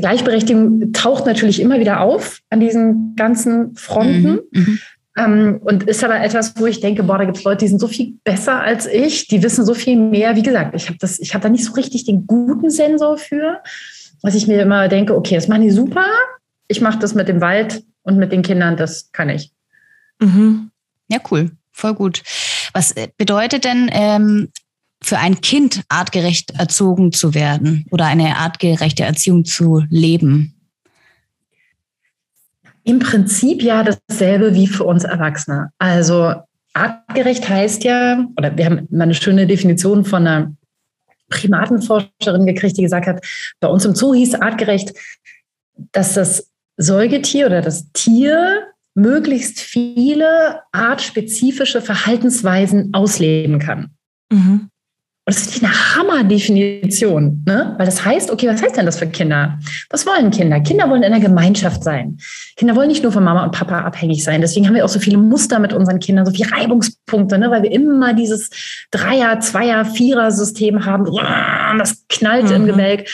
Gleichberechtigung 0.00 0.92
taucht 0.92 1.24
natürlich 1.26 1.60
immer 1.60 1.80
wieder 1.80 2.00
auf 2.00 2.40
an 2.50 2.60
diesen 2.60 3.14
ganzen 3.16 3.74
Fronten. 3.76 4.40
Mhm. 4.50 4.60
mhm. 4.60 4.78
Ähm, 5.14 5.60
und 5.62 5.82
ist 5.82 6.02
aber 6.02 6.22
etwas, 6.22 6.54
wo 6.56 6.64
ich 6.64 6.80
denke, 6.80 7.02
boah, 7.02 7.18
da 7.18 7.26
gibt 7.26 7.36
es 7.36 7.44
Leute, 7.44 7.66
die 7.66 7.68
sind 7.68 7.80
so 7.80 7.86
viel 7.86 8.14
besser 8.24 8.62
als 8.62 8.86
ich, 8.86 9.28
die 9.28 9.42
wissen 9.42 9.66
so 9.66 9.74
viel 9.74 9.96
mehr. 9.96 10.36
Wie 10.36 10.42
gesagt, 10.42 10.74
ich 10.74 10.88
habe 10.88 11.06
habe 11.06 11.40
da 11.42 11.48
nicht 11.50 11.66
so 11.66 11.74
richtig 11.74 12.06
den 12.06 12.26
guten 12.26 12.70
Sensor 12.70 13.18
für, 13.18 13.60
was 14.22 14.34
ich 14.34 14.46
mir 14.46 14.62
immer 14.62 14.88
denke, 14.88 15.14
okay, 15.14 15.34
das 15.34 15.48
machen 15.48 15.60
die 15.60 15.70
super. 15.70 16.06
Ich 16.66 16.80
mache 16.80 16.98
das 16.98 17.14
mit 17.14 17.28
dem 17.28 17.42
Wald 17.42 17.84
und 18.04 18.16
mit 18.16 18.32
den 18.32 18.40
Kindern, 18.40 18.78
das 18.78 19.12
kann 19.12 19.28
ich. 19.28 19.52
Mhm. 20.18 20.70
Ja, 21.08 21.18
cool, 21.30 21.50
voll 21.72 21.92
gut. 21.92 22.22
Was 22.72 22.92
äh, 22.92 23.08
bedeutet 23.16 23.64
denn 23.64 23.90
ähm, 23.92 24.48
für 25.02 25.18
ein 25.18 25.40
Kind 25.40 25.82
artgerecht 25.88 26.52
erzogen 26.58 27.12
zu 27.12 27.34
werden 27.34 27.86
oder 27.90 28.06
eine 28.06 28.36
artgerechte 28.36 29.04
Erziehung 29.04 29.44
zu 29.44 29.84
leben? 29.90 30.54
Im 32.84 32.98
Prinzip 32.98 33.62
ja 33.62 33.84
dasselbe 33.84 34.54
wie 34.54 34.66
für 34.66 34.84
uns 34.84 35.04
Erwachsene. 35.04 35.70
Also 35.78 36.34
artgerecht 36.72 37.48
heißt 37.48 37.84
ja, 37.84 38.26
oder 38.36 38.56
wir 38.56 38.64
haben 38.66 38.88
mal 38.90 39.04
eine 39.04 39.14
schöne 39.14 39.46
Definition 39.46 40.04
von 40.04 40.26
einer 40.26 40.52
Primatenforscherin 41.28 42.46
gekriegt, 42.46 42.76
die 42.76 42.82
gesagt 42.82 43.06
hat, 43.06 43.24
bei 43.60 43.68
uns 43.68 43.84
im 43.84 43.94
Zoo 43.94 44.14
hieß 44.14 44.34
artgerecht, 44.36 44.92
dass 45.92 46.14
das 46.14 46.50
Säugetier 46.76 47.46
oder 47.46 47.62
das 47.62 47.90
Tier 47.92 48.71
möglichst 48.94 49.60
viele 49.60 50.60
artspezifische 50.72 51.80
Verhaltensweisen 51.80 52.92
ausleben 52.92 53.58
kann. 53.58 53.90
Mhm. 54.30 54.68
Und 55.24 55.36
das 55.36 55.46
ist 55.46 55.62
eine 55.62 55.72
Hammerdefinition, 55.72 57.44
ne? 57.46 57.76
weil 57.78 57.86
das 57.86 58.04
heißt, 58.04 58.32
okay, 58.32 58.48
was 58.48 58.60
heißt 58.60 58.76
denn 58.76 58.86
das 58.86 58.98
für 58.98 59.06
Kinder? 59.06 59.56
Was 59.88 60.04
wollen 60.04 60.32
Kinder? 60.32 60.58
Kinder 60.58 60.90
wollen 60.90 61.04
in 61.04 61.12
einer 61.12 61.24
Gemeinschaft 61.24 61.84
sein. 61.84 62.18
Kinder 62.56 62.74
wollen 62.74 62.88
nicht 62.88 63.04
nur 63.04 63.12
von 63.12 63.22
Mama 63.22 63.44
und 63.44 63.52
Papa 63.52 63.82
abhängig 63.82 64.24
sein. 64.24 64.40
Deswegen 64.40 64.66
haben 64.66 64.74
wir 64.74 64.84
auch 64.84 64.88
so 64.88 64.98
viele 64.98 65.18
Muster 65.18 65.60
mit 65.60 65.72
unseren 65.72 66.00
Kindern, 66.00 66.26
so 66.26 66.32
viele 66.32 66.50
Reibungspunkte, 66.50 67.38
ne? 67.38 67.52
weil 67.52 67.62
wir 67.62 67.70
immer 67.70 68.14
dieses 68.14 68.50
Dreier-, 68.90 69.38
Zweier-, 69.38 69.84
Vierer-System 69.84 70.84
haben. 70.84 71.06
Das 71.78 72.04
knallt 72.08 72.48
mhm. 72.48 72.56
im 72.56 72.66
Gebälk. 72.66 73.08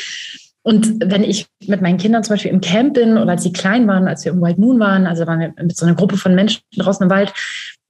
Und 0.68 1.00
wenn 1.02 1.24
ich 1.24 1.46
mit 1.66 1.80
meinen 1.80 1.96
Kindern 1.96 2.22
zum 2.22 2.34
Beispiel 2.34 2.50
im 2.50 2.60
Camp 2.60 2.92
bin 2.92 3.16
oder 3.16 3.30
als 3.30 3.42
sie 3.42 3.54
klein 3.54 3.88
waren, 3.88 4.06
als 4.06 4.26
wir 4.26 4.32
im 4.32 4.42
Wild 4.42 4.58
Moon 4.58 4.78
waren, 4.78 5.06
also 5.06 5.26
waren 5.26 5.40
wir 5.40 5.54
mit 5.62 5.74
so 5.74 5.86
einer 5.86 5.94
Gruppe 5.94 6.18
von 6.18 6.34
Menschen 6.34 6.60
draußen 6.76 7.04
im 7.04 7.08
Wald, 7.08 7.32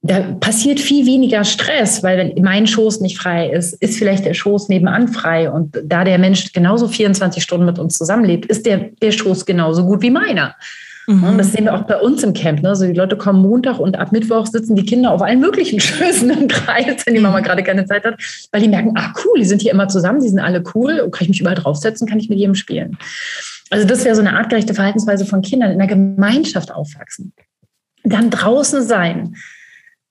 da 0.01 0.21
passiert 0.39 0.79
viel 0.79 1.05
weniger 1.05 1.43
Stress, 1.43 2.03
weil 2.03 2.17
wenn 2.17 2.41
mein 2.41 2.67
Schoß 2.67 3.01
nicht 3.01 3.17
frei 3.17 3.49
ist, 3.49 3.73
ist 3.81 3.97
vielleicht 3.97 4.23
der 4.23 4.33
Schoß 4.33 4.69
nebenan 4.69 5.09
frei. 5.09 5.51
Und 5.51 5.77
da 5.83 6.05
der 6.05 6.19
Mensch 6.19 6.53
genauso 6.53 6.87
24 6.87 7.43
Stunden 7.43 7.65
mit 7.65 7.79
uns 7.79 7.97
zusammenlebt, 7.97 8.45
ist 8.45 8.65
der, 8.65 8.91
der 9.01 9.11
Schoß 9.11 9.45
genauso 9.45 9.85
gut 9.85 10.01
wie 10.01 10.11
meiner. 10.11 10.55
Mhm. 11.09 11.23
Und 11.23 11.37
das 11.39 11.53
sehen 11.53 11.65
wir 11.65 11.73
auch 11.73 11.87
bei 11.87 11.97
uns 11.97 12.21
im 12.21 12.33
Camp. 12.33 12.61
Ne? 12.61 12.69
Also 12.69 12.85
die 12.85 12.93
Leute 12.93 13.17
kommen 13.17 13.41
Montag 13.41 13.79
und 13.79 13.97
ab 13.97 14.11
Mittwoch 14.11 14.45
sitzen 14.45 14.75
die 14.75 14.85
Kinder 14.85 15.11
auf 15.11 15.23
allen 15.23 15.39
möglichen 15.39 15.79
Schößen 15.79 16.29
im 16.29 16.47
Kreis, 16.47 17.03
wenn 17.05 17.15
die 17.15 17.19
Mama 17.19 17.39
mhm. 17.39 17.43
gerade 17.43 17.63
keine 17.63 17.85
Zeit 17.85 18.05
hat, 18.05 18.21
weil 18.51 18.61
die 18.61 18.67
merken, 18.67 18.93
ach 18.95 19.15
cool, 19.25 19.39
die 19.39 19.45
sind 19.45 19.63
hier 19.63 19.71
immer 19.71 19.87
zusammen, 19.87 20.21
die 20.21 20.29
sind 20.29 20.37
alle 20.37 20.63
cool, 20.75 20.99
und 20.99 21.09
kann 21.09 21.23
ich 21.23 21.29
mich 21.29 21.41
überall 21.41 21.55
draufsetzen, 21.55 22.07
kann 22.07 22.19
ich 22.19 22.29
mit 22.29 22.37
jedem 22.37 22.53
spielen. 22.53 22.95
Also 23.71 23.87
das 23.87 24.05
wäre 24.05 24.13
so 24.13 24.21
eine 24.21 24.37
artgerechte 24.37 24.75
Verhaltensweise 24.75 25.25
von 25.25 25.41
Kindern, 25.41 25.71
in 25.71 25.79
der 25.79 25.87
Gemeinschaft 25.87 26.71
aufwachsen. 26.71 27.33
Dann 28.03 28.29
draußen 28.29 28.83
sein. 28.83 29.35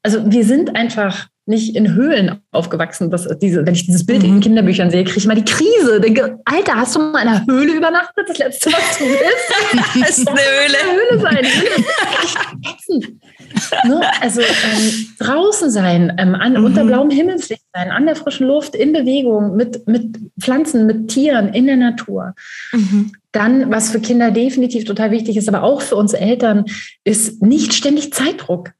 Also 0.03 0.29
wir 0.33 0.45
sind 0.45 0.75
einfach 0.75 1.29
nicht 1.49 1.75
in 1.75 1.95
Höhlen 1.95 2.41
aufgewachsen. 2.53 3.11
Das, 3.11 3.27
diese, 3.41 3.67
wenn 3.67 3.75
ich 3.75 3.87
dieses 3.87 4.05
Bild 4.07 4.23
mhm. 4.23 4.35
in 4.35 4.41
Kinderbüchern 4.41 4.91
sehe, 4.91 5.05
kriege 5.05 5.19
ich 5.19 5.27
mal 5.27 5.35
die 5.35 5.45
Krise. 5.45 6.01
Denke, 6.01 6.39
Alter, 6.45 6.77
hast 6.77 6.95
du 6.95 7.01
mal 7.01 7.23
in 7.23 7.29
einer 7.29 7.47
Höhle 7.47 7.75
übernachtet? 7.75 8.29
Das 8.29 8.39
letzte, 8.39 8.71
was 8.73 8.99
du 8.99 9.05
willst, 9.05 10.01
das 10.01 10.19
ist 10.19 10.29
eine 10.29 10.39
Höhle. 10.39 10.79
Höhle 10.95 11.21
sein. 11.21 11.47
ne? 13.85 14.01
Also 14.21 14.41
ähm, 14.41 15.07
draußen 15.19 15.71
sein, 15.71 16.15
ähm, 16.19 16.35
an, 16.35 16.53
mhm. 16.55 16.65
unter 16.65 16.85
blauem 16.85 17.11
Himmelslicht 17.11 17.65
sein, 17.75 17.91
an 17.91 18.07
der 18.07 18.17
frischen 18.17 18.47
Luft, 18.47 18.75
in 18.75 18.93
Bewegung, 18.93 19.57
mit, 19.57 19.89
mit 19.89 20.19
Pflanzen, 20.41 20.87
mit 20.87 21.09
Tieren, 21.09 21.49
in 21.55 21.67
der 21.67 21.77
Natur. 21.77 22.35
Mhm. 22.73 23.13
Dann, 23.33 23.71
was 23.71 23.91
für 23.91 24.01
Kinder 24.01 24.31
definitiv 24.31 24.85
total 24.85 25.11
wichtig 25.11 25.37
ist, 25.37 25.49
aber 25.49 25.63
auch 25.63 25.83
für 25.83 25.97
uns 25.97 26.13
Eltern, 26.13 26.65
ist 27.05 27.43
nicht 27.43 27.75
ständig 27.75 28.13
Zeitdruck. 28.13 28.73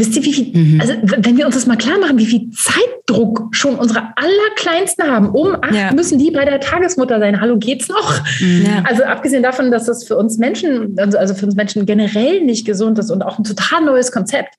Wisst 0.00 0.16
ihr, 0.16 0.24
wie 0.24 0.32
viel, 0.32 0.56
mhm. 0.56 0.80
also 0.80 0.94
wenn 1.18 1.36
wir 1.36 1.44
uns 1.44 1.54
das 1.56 1.66
mal 1.66 1.76
klar 1.76 1.98
machen, 1.98 2.16
wie 2.16 2.24
viel 2.24 2.48
Zeitdruck 2.52 3.48
schon 3.50 3.74
unsere 3.74 4.14
Allerkleinsten 4.16 5.04
haben, 5.06 5.28
um 5.28 5.58
ach, 5.60 5.70
ja. 5.70 5.92
müssen 5.92 6.18
die 6.18 6.30
bei 6.30 6.46
der 6.46 6.58
Tagesmutter 6.58 7.18
sein. 7.18 7.38
Hallo, 7.38 7.58
geht's 7.58 7.88
noch? 7.88 8.18
Mhm. 8.40 8.64
Ja. 8.64 8.82
Also 8.84 9.04
abgesehen 9.04 9.42
davon, 9.42 9.70
dass 9.70 9.84
das 9.84 10.04
für 10.04 10.16
uns 10.16 10.38
Menschen, 10.38 10.96
also, 10.98 11.18
also 11.18 11.34
für 11.34 11.44
uns 11.44 11.54
Menschen 11.54 11.84
generell 11.84 12.40
nicht 12.40 12.64
gesund 12.64 12.98
ist 12.98 13.10
und 13.10 13.22
auch 13.22 13.38
ein 13.38 13.44
total 13.44 13.82
neues 13.84 14.10
Konzept. 14.10 14.54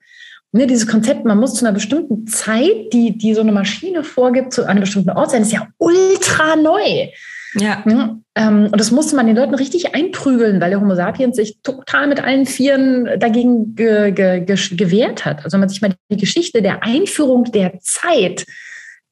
Ne, 0.51 0.67
dieses 0.67 0.85
Konzept, 0.85 1.25
man 1.25 1.39
muss 1.39 1.55
zu 1.55 1.65
einer 1.65 1.73
bestimmten 1.73 2.27
Zeit, 2.27 2.93
die, 2.93 3.17
die 3.17 3.33
so 3.33 3.41
eine 3.41 3.51
Maschine 3.51 4.03
vorgibt, 4.03 4.53
zu 4.53 4.67
einem 4.67 4.81
bestimmten 4.81 5.09
Ort 5.09 5.31
sein, 5.31 5.41
ist 5.41 5.53
ja 5.53 5.67
ultra 5.79 6.55
neu. 6.55 7.07
Ja. 7.55 7.83
ja 7.85 8.17
ähm, 8.35 8.69
und 8.71 8.79
das 8.79 8.91
musste 8.91 9.15
man 9.15 9.27
den 9.27 9.35
Leuten 9.35 9.55
richtig 9.55 9.93
einprügeln, 9.93 10.61
weil 10.61 10.69
der 10.69 10.79
Homo 10.79 10.95
sapiens 10.95 11.35
sich 11.35 11.59
total 11.63 12.07
mit 12.07 12.23
allen 12.23 12.45
Vieren 12.45 13.09
dagegen 13.19 13.75
ge 13.75 14.11
ge 14.11 14.41
ge 14.41 14.57
gewehrt 14.71 15.25
hat. 15.25 15.43
Also 15.43 15.55
wenn 15.55 15.61
man 15.61 15.69
sich 15.69 15.81
mal 15.81 15.93
die 16.09 16.17
Geschichte 16.17 16.61
der 16.61 16.83
Einführung 16.83 17.45
der 17.45 17.79
Zeit, 17.79 18.45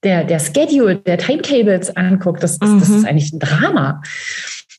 der, 0.04 0.24
der 0.24 0.40
Schedule, 0.40 0.96
der 0.96 1.18
Timetables 1.18 1.96
anguckt, 1.96 2.42
das, 2.42 2.58
das, 2.60 2.70
mhm. 2.70 2.80
das 2.80 2.90
ist 2.90 3.06
eigentlich 3.06 3.34
ein 3.34 3.40
Drama. 3.40 4.02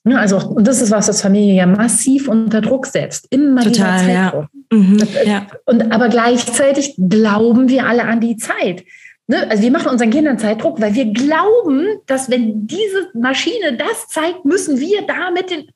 Ja, 0.05 0.17
also, 0.17 0.39
und 0.39 0.67
das 0.67 0.81
ist 0.81 0.91
was, 0.91 1.07
das 1.07 1.21
Familie 1.21 1.57
ja 1.57 1.67
massiv 1.67 2.27
unter 2.29 2.63
Druck 2.63 2.87
setzt. 2.87 3.27
Immer 3.31 3.63
Total, 3.65 3.99
dieser 3.99 4.15
Zeitdruck. 4.15 4.47
Ja. 4.73 4.79
Mhm, 4.79 5.09
ja. 5.27 5.47
Und 5.67 5.93
aber 5.93 6.09
gleichzeitig 6.09 6.95
glauben 6.97 7.69
wir 7.69 7.87
alle 7.87 8.05
an 8.05 8.21
die 8.21 8.37
Zeit. 8.37 8.85
Ne? 9.31 9.49
Also 9.49 9.63
wir 9.63 9.71
machen 9.71 9.93
unseren 9.93 10.11
Kindern 10.11 10.41
Zeitdruck, 10.41 10.81
weil 10.81 10.93
wir 10.97 11.05
glauben, 11.13 11.87
dass 12.07 12.29
wenn 12.29 12.67
diese 12.67 13.11
Maschine 13.15 13.77
das 13.77 14.09
zeigt, 14.09 14.45
müssen 14.45 14.81
wir 14.81 15.07
da 15.07 15.31
mit 15.31 15.53
den 15.53 15.69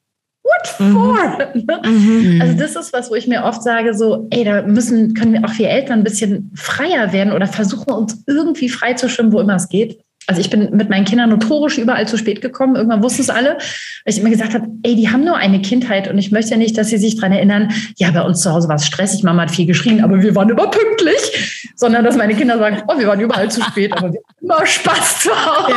What 0.42 0.80
mhm. 0.80 0.92
for? 0.92 1.88
Mhm. 1.88 2.40
Also 2.42 2.58
das 2.58 2.74
ist 2.74 2.92
was, 2.92 3.12
wo 3.12 3.14
ich 3.14 3.28
mir 3.28 3.44
oft 3.44 3.62
sage, 3.62 3.94
so, 3.94 4.26
ey, 4.30 4.42
da 4.42 4.62
müssen, 4.62 5.14
können 5.14 5.34
wir 5.34 5.44
auch 5.44 5.56
wir 5.56 5.68
Eltern 5.68 6.00
ein 6.00 6.04
bisschen 6.04 6.50
freier 6.56 7.12
werden 7.12 7.32
oder 7.32 7.46
versuchen 7.46 7.92
uns 7.92 8.24
irgendwie 8.26 8.68
frei 8.68 8.94
zu 8.94 9.08
schwimmen, 9.08 9.32
wo 9.32 9.38
immer 9.38 9.54
es 9.54 9.68
geht. 9.68 10.03
Also 10.26 10.40
ich 10.40 10.48
bin 10.48 10.70
mit 10.74 10.88
meinen 10.88 11.04
Kindern 11.04 11.28
notorisch 11.28 11.76
überall 11.76 12.08
zu 12.08 12.16
spät 12.16 12.40
gekommen. 12.40 12.76
Irgendwann 12.76 13.02
wussten 13.02 13.22
es 13.22 13.30
alle, 13.30 13.58
weil 14.04 14.14
ich 14.14 14.18
immer 14.18 14.30
gesagt 14.30 14.54
habe, 14.54 14.66
ey, 14.82 14.96
die 14.96 15.10
haben 15.10 15.24
nur 15.24 15.36
eine 15.36 15.60
Kindheit 15.60 16.08
und 16.08 16.16
ich 16.16 16.32
möchte 16.32 16.52
ja 16.52 16.56
nicht, 16.56 16.78
dass 16.78 16.88
sie 16.88 16.96
sich 16.96 17.16
daran 17.16 17.32
erinnern, 17.32 17.72
ja, 17.96 18.10
bei 18.10 18.22
uns 18.22 18.40
zu 18.40 18.50
Hause 18.50 18.68
war 18.68 18.76
es 18.76 18.86
stressig, 18.86 19.22
Mama 19.22 19.42
hat 19.42 19.50
viel 19.50 19.66
geschrien, 19.66 20.02
aber 20.02 20.22
wir 20.22 20.34
waren 20.34 20.48
immer 20.48 20.68
pünktlich, 20.68 21.70
sondern 21.76 22.04
dass 22.04 22.16
meine 22.16 22.34
Kinder 22.34 22.58
sagen, 22.58 22.82
oh, 22.88 22.98
wir 22.98 23.06
waren 23.06 23.20
überall 23.20 23.50
zu 23.50 23.62
spät, 23.62 23.92
aber 23.92 24.12
wir 24.12 24.20
hatten 24.26 24.44
immer 24.44 24.64
Spaß 24.64 25.20
zu 25.20 25.30
Hause. 25.30 25.74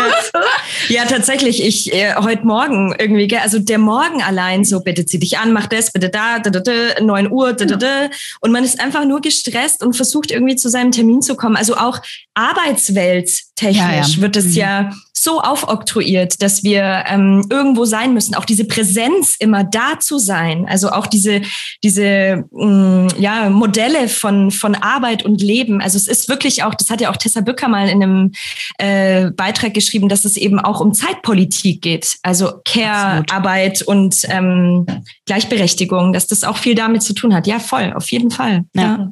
Ja, 0.88 1.02
ja 1.02 1.06
tatsächlich, 1.06 1.66
ich 1.66 1.94
äh, 1.94 2.16
heute 2.16 2.46
Morgen 2.46 2.96
irgendwie, 2.98 3.28
gell, 3.28 3.40
also 3.40 3.60
der 3.60 3.80
Morgen 3.80 4.22
allein 4.24 4.64
so, 4.64 4.80
bitte 4.80 5.06
zieh 5.06 5.20
dich 5.20 5.38
an, 5.40 5.52
mach 5.52 5.68
das, 5.68 5.92
bitte 5.92 6.10
da, 6.10 6.40
da, 6.40 6.50
da, 6.50 6.62
da 6.62 7.02
9 7.02 7.32
Uhr, 7.32 7.52
da, 7.52 7.66
da, 7.66 7.76
da. 7.76 8.10
und 8.40 8.52
man 8.52 8.64
ist 8.64 8.80
einfach 8.80 9.04
nur 9.04 9.20
gestresst 9.20 9.84
und 9.84 9.96
versucht 9.96 10.32
irgendwie 10.32 10.56
zu 10.56 10.70
seinem 10.70 10.92
Termin 10.92 11.22
zu 11.22 11.36
kommen. 11.36 11.58
Also 11.58 11.76
auch 11.76 12.00
Arbeitswelt 12.34 13.47
technisch 13.58 13.78
ja, 13.78 14.16
ja. 14.16 14.22
wird 14.22 14.38
es 14.38 14.46
mhm. 14.46 14.54
ja 14.54 14.92
so 15.22 15.42
aufoktroyiert, 15.42 16.42
dass 16.42 16.64
wir 16.64 17.04
ähm, 17.08 17.46
irgendwo 17.50 17.86
sein 17.86 18.14
müssen. 18.14 18.36
Auch 18.36 18.46
diese 18.46 18.66
Präsenz 18.66 19.36
immer 19.40 19.64
da 19.64 20.00
zu 20.00 20.20
sein. 20.20 20.66
Also 20.68 20.90
auch 20.90 21.08
diese, 21.08 21.42
diese 21.84 22.46
mh, 22.52 22.66
mm, 22.66 23.08
ja, 23.20 23.50
Modelle 23.50 24.08
von, 24.08 24.52
von 24.52 24.76
Arbeit 24.76 25.24
und 25.24 25.42
Leben. 25.42 25.82
Also 25.82 25.98
es 25.98 26.08
ist 26.08 26.30
wirklich 26.30 26.64
auch, 26.64 26.76
das 26.76 26.90
hat 26.90 27.02
ja 27.02 27.12
auch 27.12 27.18
Tessa 27.18 27.42
Bücker 27.42 27.68
mal 27.68 27.90
in 27.90 28.04
einem 28.04 28.32
äh, 28.78 29.32
Beitrag 29.32 29.74
geschrieben, 29.74 30.10
dass 30.10 30.26
es 30.26 30.38
eben 30.38 30.60
auch 30.60 30.80
um 30.82 30.94
Zeitpolitik 30.94 31.82
geht. 31.82 32.18
Also 32.24 32.62
Care-Arbeit 32.66 33.82
und 33.82 34.22
ähm, 34.30 34.86
Gleichberechtigung, 35.26 36.14
dass 36.14 36.28
das 36.28 36.44
auch 36.44 36.58
viel 36.58 36.76
damit 36.76 37.04
zu 37.04 37.14
tun 37.14 37.34
hat. 37.34 37.48
Ja, 37.48 37.60
voll, 37.60 37.94
auf 37.94 38.12
jeden 38.12 38.32
Fall. 38.32 38.66
Ja. 38.74 38.82
ja. 38.82 39.12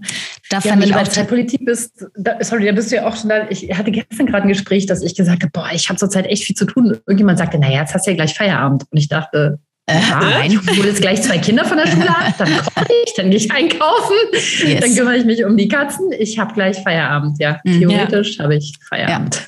Da 0.50 0.60
ja, 0.60 0.72
fand 0.72 0.86
ich 0.86 0.96
auch 0.96 1.08
Zeitpolitik 1.08 1.66
bist, 1.66 2.06
da, 2.16 2.38
sorry, 2.42 2.66
da 2.66 2.72
bist 2.72 2.92
du 2.92 2.98
ja 2.98 3.08
auch 3.08 3.16
schon 3.16 3.30
da. 3.30 3.50
Ich 3.50 3.68
hatte 3.76 3.92
gestern 3.92 4.28
gerade 4.28 4.44
ein 4.44 4.50
Gespräch, 4.50 4.86
dass 4.86 5.02
ich 5.02 5.16
gesagt 5.16 5.42
habe, 5.44 5.52
boah, 5.52 5.70
ich 5.74 5.90
habe 5.90 5.95
zurzeit 5.98 6.28
echt 6.28 6.44
viel 6.44 6.56
zu 6.56 6.66
tun. 6.66 6.98
Irgendjemand 7.06 7.38
sagte, 7.38 7.58
naja, 7.58 7.82
jetzt 7.82 7.94
hast 7.94 8.06
du 8.06 8.12
ja 8.12 8.16
gleich 8.16 8.34
Feierabend. 8.34 8.84
Und 8.90 8.98
ich 8.98 9.08
dachte, 9.08 9.60
äh, 9.88 10.00
nein, 10.20 10.52
ich 10.52 10.78
hole 10.78 10.88
jetzt 10.88 11.02
gleich 11.02 11.22
zwei 11.22 11.38
Kinder 11.38 11.64
von 11.64 11.78
der 11.78 11.86
Schule 11.86 12.10
ab, 12.10 12.34
dann 12.40 12.50
koche 12.50 12.88
ich, 13.06 13.14
dann 13.16 13.30
gehe 13.30 13.38
ich 13.38 13.52
einkaufen, 13.52 14.16
yes. 14.34 14.80
dann 14.82 14.96
kümmere 14.96 15.18
ich 15.18 15.26
mich 15.26 15.46
um 15.46 15.56
die 15.58 15.68
Katzen. 15.68 16.12
Ich 16.18 16.40
habe 16.40 16.54
gleich 16.56 16.78
Feierabend, 16.82 17.38
ja. 17.40 17.60
Mhm. 17.64 17.80
Theoretisch 17.80 18.38
ja. 18.38 18.44
habe 18.46 18.56
ich 18.56 18.74
Feierabend. 18.90 19.36
Ja. 19.36 19.42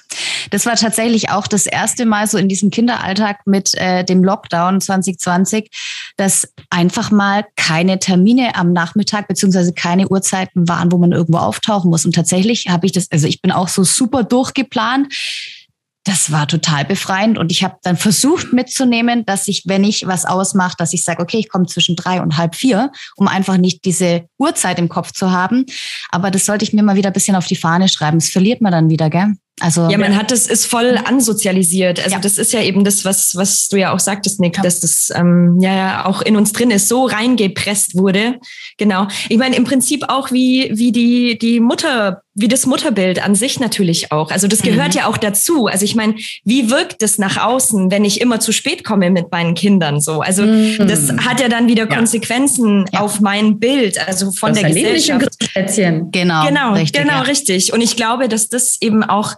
Das 0.52 0.66
war 0.66 0.76
tatsächlich 0.76 1.30
auch 1.30 1.48
das 1.48 1.66
erste 1.66 2.06
Mal 2.06 2.28
so 2.28 2.38
in 2.38 2.48
diesem 2.48 2.70
Kinderalltag 2.70 3.46
mit 3.46 3.74
äh, 3.76 4.04
dem 4.04 4.24
Lockdown 4.24 4.80
2020, 4.80 5.70
dass 6.18 6.54
einfach 6.70 7.12
mal 7.12 7.44
keine 7.56 8.00
Termine 8.00 8.56
am 8.56 8.74
Nachmittag 8.74 9.28
beziehungsweise 9.28 9.74
keine 9.74 10.08
Uhrzeiten 10.08 10.70
waren, 10.70 10.92
wo 10.92 10.98
man 10.98 11.12
irgendwo 11.12 11.40
auftauchen 11.40 11.90
muss. 11.90 12.06
Und 12.06 12.16
tatsächlich 12.16 12.68
habe 12.70 12.86
ich 12.86 12.92
das, 12.92 13.12
also 13.12 13.28
ich 13.28 13.42
bin 13.42 13.52
auch 13.52 13.68
so 13.68 13.84
super 13.84 14.24
durchgeplant 14.24 15.14
das 16.08 16.32
war 16.32 16.48
total 16.48 16.86
befreiend 16.86 17.38
und 17.38 17.52
ich 17.52 17.64
habe 17.64 17.76
dann 17.84 17.98
versucht 17.98 18.54
mitzunehmen, 18.54 19.26
dass 19.26 19.48
ich, 19.48 19.64
wenn 19.66 19.84
ich 19.84 20.08
was 20.08 20.24
ausmache, 20.26 20.76
dass 20.78 20.94
ich 20.94 21.04
sage, 21.04 21.22
okay, 21.22 21.38
ich 21.38 21.50
komme 21.50 21.66
zwischen 21.66 21.98
drei 21.98 22.22
und 22.22 22.38
halb 22.38 22.56
vier, 22.56 22.92
um 23.18 23.28
einfach 23.28 23.58
nicht 23.58 23.84
diese 23.84 24.26
Uhrzeit 24.38 24.80
im 24.80 24.88
Kopf 24.88 25.12
zu 25.12 25.32
haben. 25.32 25.66
Aber 26.10 26.32
das 26.32 26.46
sollte 26.46 26.64
ich 26.64 26.72
mir 26.72 26.84
mal 26.84 26.96
wieder 26.96 27.10
ein 27.10 27.14
bisschen 27.14 27.36
auf 27.36 27.48
die 27.48 27.58
Fahne 27.58 27.90
schreiben. 27.90 28.20
Das 28.20 28.30
verliert 28.30 28.62
man 28.62 28.72
dann 28.72 28.90
wieder, 28.90 29.10
gell? 29.10 29.34
Also 29.60 29.90
ja, 29.90 29.98
man 29.98 30.16
hat 30.16 30.30
das 30.30 30.46
ist 30.46 30.68
voll 30.68 31.00
ansozialisiert. 31.04 32.00
Also 32.00 32.16
ja. 32.16 32.22
das 32.22 32.38
ist 32.38 32.54
ja 32.54 32.62
eben 32.62 32.84
das, 32.84 33.06
was 33.06 33.36
was 33.36 33.70
du 33.70 33.78
ja 33.78 33.92
auch 33.92 34.00
sagtest, 34.00 34.40
Nick, 34.40 34.58
ja. 34.58 34.62
dass 34.62 34.82
das 34.82 35.12
ähm, 35.16 35.58
ja, 35.60 35.76
ja 35.76 36.06
auch 36.06 36.22
in 36.22 36.36
uns 36.36 36.54
drin 36.54 36.70
ist, 36.70 36.88
so 36.88 37.06
reingepresst 37.06 37.98
wurde. 37.98 38.36
Genau. 38.78 39.08
Ich 39.30 39.38
meine 39.38 39.56
im 39.56 39.64
Prinzip 39.64 40.06
auch 40.10 40.32
wie 40.32 40.70
wie 40.76 40.92
die 40.92 41.40
die 41.40 41.60
Mutter, 41.60 42.22
wie 42.36 42.48
das 42.48 42.68
Mutterbild 42.68 43.24
an 43.24 43.34
sich 43.34 43.60
natürlich 43.60 44.12
auch. 44.12 44.30
Also 44.30 44.48
das 44.48 44.62
gehört 44.62 44.94
mhm. 44.94 45.00
ja 45.00 45.08
auch 45.08 45.18
dazu. 45.18 45.66
Also 45.66 45.86
ich 45.86 45.96
meine, 45.96 46.14
wie 46.44 46.70
wirkt 46.70 47.02
das 47.02 47.18
nach 47.18 47.38
außen, 47.38 47.90
wenn 47.90 48.06
ich 48.06 48.22
immer 48.22 48.40
zu 48.40 48.52
spät 48.52 48.84
komme 48.84 49.10
mit 49.10 49.32
meinen 49.32 49.56
Kindern 49.56 50.00
so? 50.02 50.22
Also 50.22 50.44
mhm. 50.44 50.88
das 50.88 51.12
hat 51.26 51.42
ja 51.42 51.50
dann 51.50 51.68
wieder 51.68 51.90
ja. 51.90 51.96
Konsequenzen 51.96 52.86
auf 52.96 53.22
mein 53.22 53.58
Bild, 53.58 53.98
also 54.08 54.32
von 54.32 54.54
das 54.54 54.62
der 54.62 54.70
Gesellschaft. 54.70 55.30
Genau. 56.12 56.46
Genau. 56.46 56.74
Richtig, 56.74 57.02
genau 57.02 57.22
richtig. 57.24 57.74
Und 57.74 57.82
ich 57.82 57.96
glaube, 57.96 58.28
dass 58.28 58.50
das 58.50 58.78
eben 58.82 59.04
auch 59.04 59.34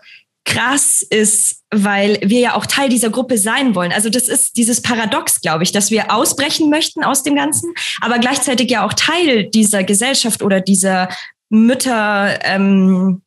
krass 0.46 1.02
ist, 1.02 1.62
weil 1.70 2.20
wir 2.24 2.40
ja 2.40 2.56
auch 2.56 2.66
Teil 2.66 2.90
dieser 2.90 3.10
Gruppe 3.10 3.38
sein 3.38 3.76
wollen. 3.76 3.92
Also 3.92 4.10
das 4.10 4.28
ist 4.28 4.58
dieses 4.58 4.82
Paradox, 4.82 5.42
glaube 5.42 5.64
ich, 5.64 5.72
dass 5.72 5.92
wir 5.92 6.12
ausbrechen 6.12 6.70
möchten 6.70 7.04
aus 7.04 7.24
dem 7.24 7.36
Ganzen, 7.36 7.74
aber 8.02 8.20
gleichzeitig 8.20 8.70
ja 8.72 8.86
auch 8.86 8.94
Teil 8.94 9.46
dieser 9.46 9.84
Gesellschaft 9.84 10.42
oder 10.42 10.62
dieser 10.62 11.10
Mütter. 11.50 12.40
Ähm, 12.44 13.22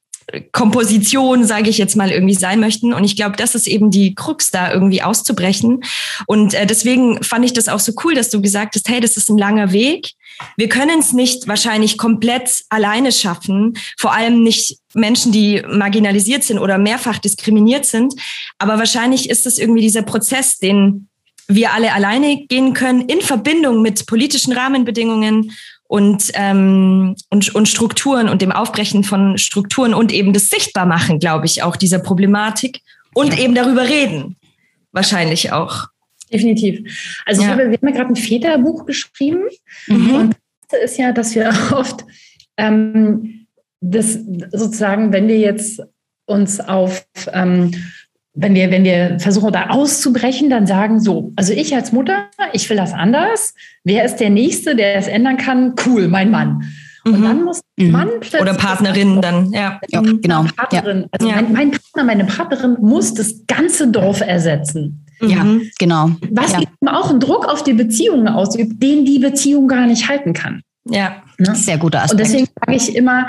Komposition, 0.53 1.45
sage 1.45 1.71
ich 1.71 1.79
jetzt 1.79 1.97
mal, 1.97 2.11
irgendwie 2.11 2.35
sein 2.35 2.61
möchten. 2.61 2.93
Und 2.93 3.05
ich 3.05 3.17
glaube, 3.17 3.37
das 3.37 3.55
ist 3.55 3.67
eben 3.67 3.91
die 3.91 4.15
Krux, 4.15 4.51
da 4.51 4.73
irgendwie 4.73 5.03
auszubrechen. 5.03 5.83
Und 6.27 6.55
äh, 6.55 6.67
deswegen 6.67 7.23
fand 7.23 7.45
ich 7.45 7.53
das 7.53 7.69
auch 7.69 7.81
so 7.81 7.93
cool, 8.05 8.15
dass 8.15 8.31
du 8.31 8.41
gesagt 8.41 8.75
hast, 8.75 8.89
hey, 8.89 9.01
das 9.01 9.17
ist 9.17 9.29
ein 9.29 9.39
langer 9.39 9.73
Weg. 9.73 10.13
Wir 10.57 10.69
können 10.69 11.01
es 11.01 11.13
nicht 11.13 11.47
wahrscheinlich 11.47 11.99
komplett 11.99 12.65
alleine 12.69 13.13
schaffen, 13.13 13.75
vor 13.99 14.15
allem 14.15 14.43
nicht 14.43 14.79
Menschen, 14.95 15.33
die 15.33 15.63
marginalisiert 15.69 16.43
sind 16.43 16.59
oder 16.59 16.79
mehrfach 16.79 17.19
diskriminiert 17.19 17.85
sind. 17.85 18.15
Aber 18.59 18.79
wahrscheinlich 18.79 19.31
ist 19.31 19.47
es 19.47 19.59
irgendwie 19.59 19.83
dieser 19.83 20.03
Prozess, 20.03 20.59
den 20.59 21.09
wir 21.49 21.73
alle 21.73 21.93
alleine 21.93 22.47
gehen 22.47 22.73
können, 22.73 23.03
in 23.03 23.21
Verbindung 23.21 23.83
mit 23.83 24.07
politischen 24.07 24.53
Rahmenbedingungen 24.53 25.53
und, 25.93 26.33
ähm, 26.37 27.17
und, 27.29 27.55
und 27.55 27.69
Strukturen 27.69 28.31
und 28.31 28.41
dem 28.41 28.51
Aufbrechen 28.51 29.05
von 29.05 29.37
Strukturen 29.37 29.93
und 29.93 30.11
eben 30.11 30.33
das 30.33 30.49
Sichtbarmachen, 30.49 31.19
glaube 31.19 31.45
ich, 31.45 31.63
auch 31.63 31.77
dieser 31.77 31.99
Problematik 31.99 32.81
und 33.13 33.39
eben 33.39 33.55
darüber 33.55 33.87
reden. 33.87 34.37
Wahrscheinlich 34.93 35.53
auch. 35.53 35.89
Definitiv. 36.33 36.81
Also 37.27 37.43
ja. 37.43 37.49
ich 37.49 37.53
habe, 37.53 37.71
wir 37.71 37.77
haben 37.77 37.89
ja 37.89 37.95
gerade 37.95 38.09
ein 38.09 38.17
Väterbuch 38.17 38.87
geschrieben. 38.87 39.43
Mhm. 39.87 40.15
Und 40.15 40.37
das 40.71 40.81
ist 40.93 40.97
ja, 40.97 41.13
dass 41.13 41.35
wir 41.35 41.53
oft 41.73 42.07
ähm, 42.57 43.47
das 43.83 44.19
sozusagen, 44.51 45.13
wenn 45.13 45.29
wir 45.29 45.41
jetzt 45.41 45.83
uns 46.25 46.59
auf 46.59 47.05
ähm, 47.35 47.75
wenn 48.35 48.55
wir, 48.55 48.71
wenn 48.71 48.85
wir 48.85 49.19
versuchen, 49.21 49.53
da 49.53 49.69
auszubrechen, 49.71 50.49
dann 50.49 50.67
sagen 50.67 51.01
so, 51.01 51.33
also 51.37 51.53
ich 51.53 51.75
als 51.75 51.93
Mutter, 51.93 52.31
ich 52.53 52.69
will 52.71 52.77
das 52.77 52.93
anders. 52.93 53.55
Wer 53.85 54.05
ist 54.05 54.17
der 54.17 54.31
Nächste, 54.31 54.75
der 54.75 54.97
es 54.97 55.07
ändern 55.07 55.37
kann? 55.37 55.75
Cool, 55.85 56.09
mein 56.09 56.31
Mann. 56.31 56.65
Und 57.05 57.19
mhm. 57.19 57.25
dann 57.25 57.45
muss 57.45 57.61
mhm. 57.77 57.91
Mann 57.91 58.09
plötzlich. 58.21 58.41
Oder 58.41 58.55
Partnerin 58.55 59.21
dann, 59.21 59.53
ja. 59.53 59.81
ja 59.89 60.01
genau. 60.01 60.45
Partnerin. 60.57 61.01
Ja. 61.01 61.09
Also 61.11 61.29
mein, 61.29 61.53
mein, 61.53 61.71
Partner, 61.73 62.05
meine 62.05 62.25
Partnerin 62.25 62.77
muss 62.81 63.13
das 63.13 63.47
ganze 63.47 63.89
Dorf 63.89 64.21
ersetzen. 64.21 65.05
Ja, 65.21 65.45
mhm. 65.45 65.71
genau. 65.79 66.11
Was 66.31 66.53
ja. 66.53 66.61
eben 66.61 66.89
auch 66.89 67.11
einen 67.11 67.21
Druck 67.21 67.47
auf 67.47 67.63
die 67.63 67.75
Beziehungen 67.75 68.29
ausübt, 68.29 68.83
den 68.83 69.05
die 69.05 69.19
Beziehung 69.19 69.69
gar 69.69 69.87
nicht 69.87 70.09
halten 70.09 70.33
kann. 70.33 70.63
Ja, 70.89 71.23
ne? 71.39 71.55
sehr 71.55 71.79
guter 71.79 72.03
Aspekt. 72.03 72.13
Und 72.13 72.21
deswegen 72.21 72.49
sage 72.59 72.77
ich 72.77 72.97
immer, 72.97 73.29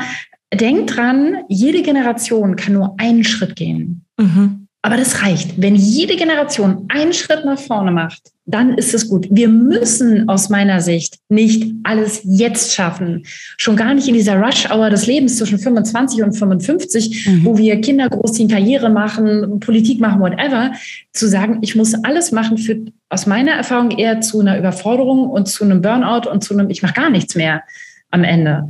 denk 0.54 0.88
dran, 0.88 1.44
jede 1.50 1.82
Generation 1.82 2.56
kann 2.56 2.74
nur 2.74 2.96
einen 2.98 3.24
Schritt 3.24 3.56
gehen. 3.56 4.06
Mhm. 4.18 4.63
Aber 4.86 4.98
das 4.98 5.24
reicht. 5.24 5.62
Wenn 5.62 5.76
jede 5.76 6.18
Generation 6.18 6.86
einen 6.90 7.14
Schritt 7.14 7.46
nach 7.46 7.58
vorne 7.58 7.90
macht, 7.90 8.34
dann 8.46 8.74
ist 8.78 8.94
es 8.94 9.08
gut. 9.08 9.28
Wir 9.32 9.48
müssen 9.48 10.28
aus 10.28 10.50
meiner 10.50 10.82
Sicht 10.82 11.20
nicht 11.30 11.74
alles 11.84 12.20
jetzt 12.26 12.74
schaffen. 12.74 13.24
Schon 13.56 13.78
gar 13.78 13.94
nicht 13.94 14.10
in 14.10 14.14
dieser 14.14 14.36
Rush-Hour 14.36 14.90
des 14.90 15.08
Lebens 15.08 15.38
zwischen 15.38 15.58
25 15.58 16.22
und 16.24 16.34
55, 16.34 17.28
mhm. 17.28 17.46
wo 17.46 17.58
wir 17.58 17.80
Kinder 17.80 18.10
großziehen, 18.10 18.50
Karriere 18.50 18.90
machen, 18.90 19.62
Politik 19.62 20.02
machen, 20.02 20.20
whatever. 20.20 20.74
Zu 21.14 21.30
sagen, 21.30 21.60
ich 21.62 21.78
muss 21.78 21.94
alles 22.04 22.34
machen, 22.34 22.58
führt 22.58 22.92
aus 23.08 23.26
meiner 23.26 23.54
Erfahrung 23.54 23.92
eher 23.92 24.20
zu 24.20 24.42
einer 24.42 24.60
Überforderung 24.60 25.30
und 25.30 25.48
zu 25.48 25.64
einem 25.64 25.82
Burnout 25.82 26.30
und 26.30 26.44
zu 26.44 26.54
einem, 26.54 26.70
ich 26.70 26.82
mache 26.82 26.94
gar 26.94 27.10
nichts 27.10 27.36
mehr 27.36 27.64
am 28.12 28.26
Ende. 28.26 28.68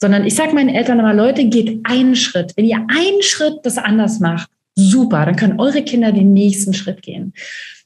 Sondern 0.00 0.26
ich 0.26 0.34
sage 0.34 0.54
meinen 0.54 0.70
Eltern 0.70 0.98
immer, 0.98 1.14
Leute, 1.14 1.44
geht 1.44 1.82
einen 1.84 2.16
Schritt. 2.16 2.52
Wenn 2.56 2.64
ihr 2.64 2.78
einen 2.78 3.22
Schritt 3.22 3.60
das 3.62 3.78
anders 3.78 4.18
macht, 4.18 4.50
super, 4.74 5.26
dann 5.26 5.36
können 5.36 5.60
eure 5.60 5.82
Kinder 5.82 6.12
den 6.12 6.32
nächsten 6.32 6.74
Schritt 6.74 7.02
gehen. 7.02 7.32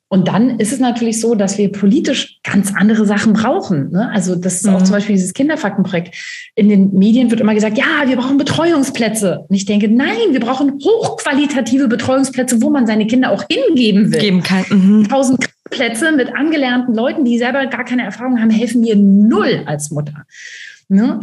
Und 0.08 0.28
dann 0.28 0.60
ist 0.60 0.72
es 0.72 0.78
natürlich 0.78 1.20
so, 1.20 1.34
dass 1.34 1.58
wir 1.58 1.72
politisch 1.72 2.38
ganz 2.44 2.72
andere 2.76 3.06
Sachen 3.06 3.32
brauchen. 3.32 3.90
Ne? 3.90 4.08
Also 4.12 4.36
das 4.36 4.56
ist 4.56 4.66
mhm. 4.66 4.76
auch 4.76 4.82
zum 4.82 4.92
Beispiel 4.92 5.16
dieses 5.16 5.34
Kinderfaktenprojekt. 5.34 6.14
In 6.54 6.68
den 6.68 6.92
Medien 6.94 7.30
wird 7.30 7.40
immer 7.40 7.54
gesagt, 7.54 7.76
ja, 7.76 8.04
wir 8.06 8.16
brauchen 8.16 8.38
Betreuungsplätze. 8.38 9.44
Und 9.48 9.56
ich 9.56 9.64
denke, 9.64 9.88
nein, 9.88 10.30
wir 10.30 10.38
brauchen 10.38 10.78
hochqualitative 10.80 11.88
Betreuungsplätze, 11.88 12.62
wo 12.62 12.70
man 12.70 12.86
seine 12.86 13.08
Kinder 13.08 13.32
auch 13.32 13.44
hingeben 13.50 14.12
will. 14.12 14.20
Geben 14.20 14.42
kann. 14.44 14.64
Mhm. 14.70 15.08
Tausend 15.08 15.44
Plätze 15.70 16.12
mit 16.12 16.32
angelernten 16.36 16.94
Leuten, 16.94 17.24
die 17.24 17.38
selber 17.38 17.66
gar 17.66 17.84
keine 17.84 18.04
Erfahrung 18.04 18.40
haben, 18.40 18.50
helfen 18.50 18.82
mir 18.82 18.94
null 18.94 19.64
als 19.66 19.90
Mutter. 19.90 20.24
Ne? 20.88 21.18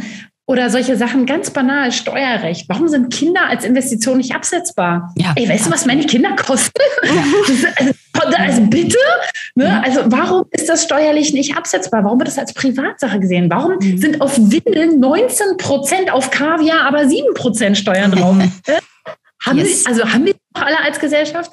Oder 0.46 0.68
solche 0.68 0.96
Sachen, 0.96 1.24
ganz 1.24 1.50
banal, 1.50 1.90
Steuerrecht. 1.90 2.68
Warum 2.68 2.88
sind 2.88 3.12
Kinder 3.12 3.46
als 3.48 3.64
Investition 3.64 4.18
nicht 4.18 4.34
absetzbar? 4.34 5.14
Ja, 5.16 5.32
Ey, 5.36 5.48
weißt 5.48 5.66
du, 5.66 5.70
was 5.70 5.86
meine 5.86 6.04
Kinder 6.06 6.36
kosten? 6.36 6.80
Also, 8.16 8.36
also, 8.36 8.62
bitte? 8.66 8.96
Ne? 9.56 9.82
Also 9.84 10.02
warum 10.06 10.44
ist 10.52 10.68
das 10.68 10.84
steuerlich 10.84 11.32
nicht 11.32 11.56
absetzbar? 11.56 12.04
Warum 12.04 12.20
wird 12.20 12.28
das 12.28 12.38
als 12.38 12.54
Privatsache 12.54 13.18
gesehen? 13.18 13.50
Warum 13.50 13.74
mhm. 13.80 13.98
sind 13.98 14.20
auf 14.20 14.38
Windeln 14.38 15.00
19 15.00 15.56
Prozent, 15.58 16.12
auf 16.12 16.30
Kaviar 16.30 16.82
aber 16.86 17.08
7 17.08 17.34
Prozent 17.34 17.76
Steuern 17.76 18.12
drauf? 18.12 18.36
haben 19.44 19.58
yes. 19.58 19.84
wir, 19.84 19.90
also 19.90 20.12
haben 20.12 20.26
wir 20.26 20.34
doch 20.54 20.62
alle 20.62 20.80
als 20.80 21.00
Gesellschaft? 21.00 21.50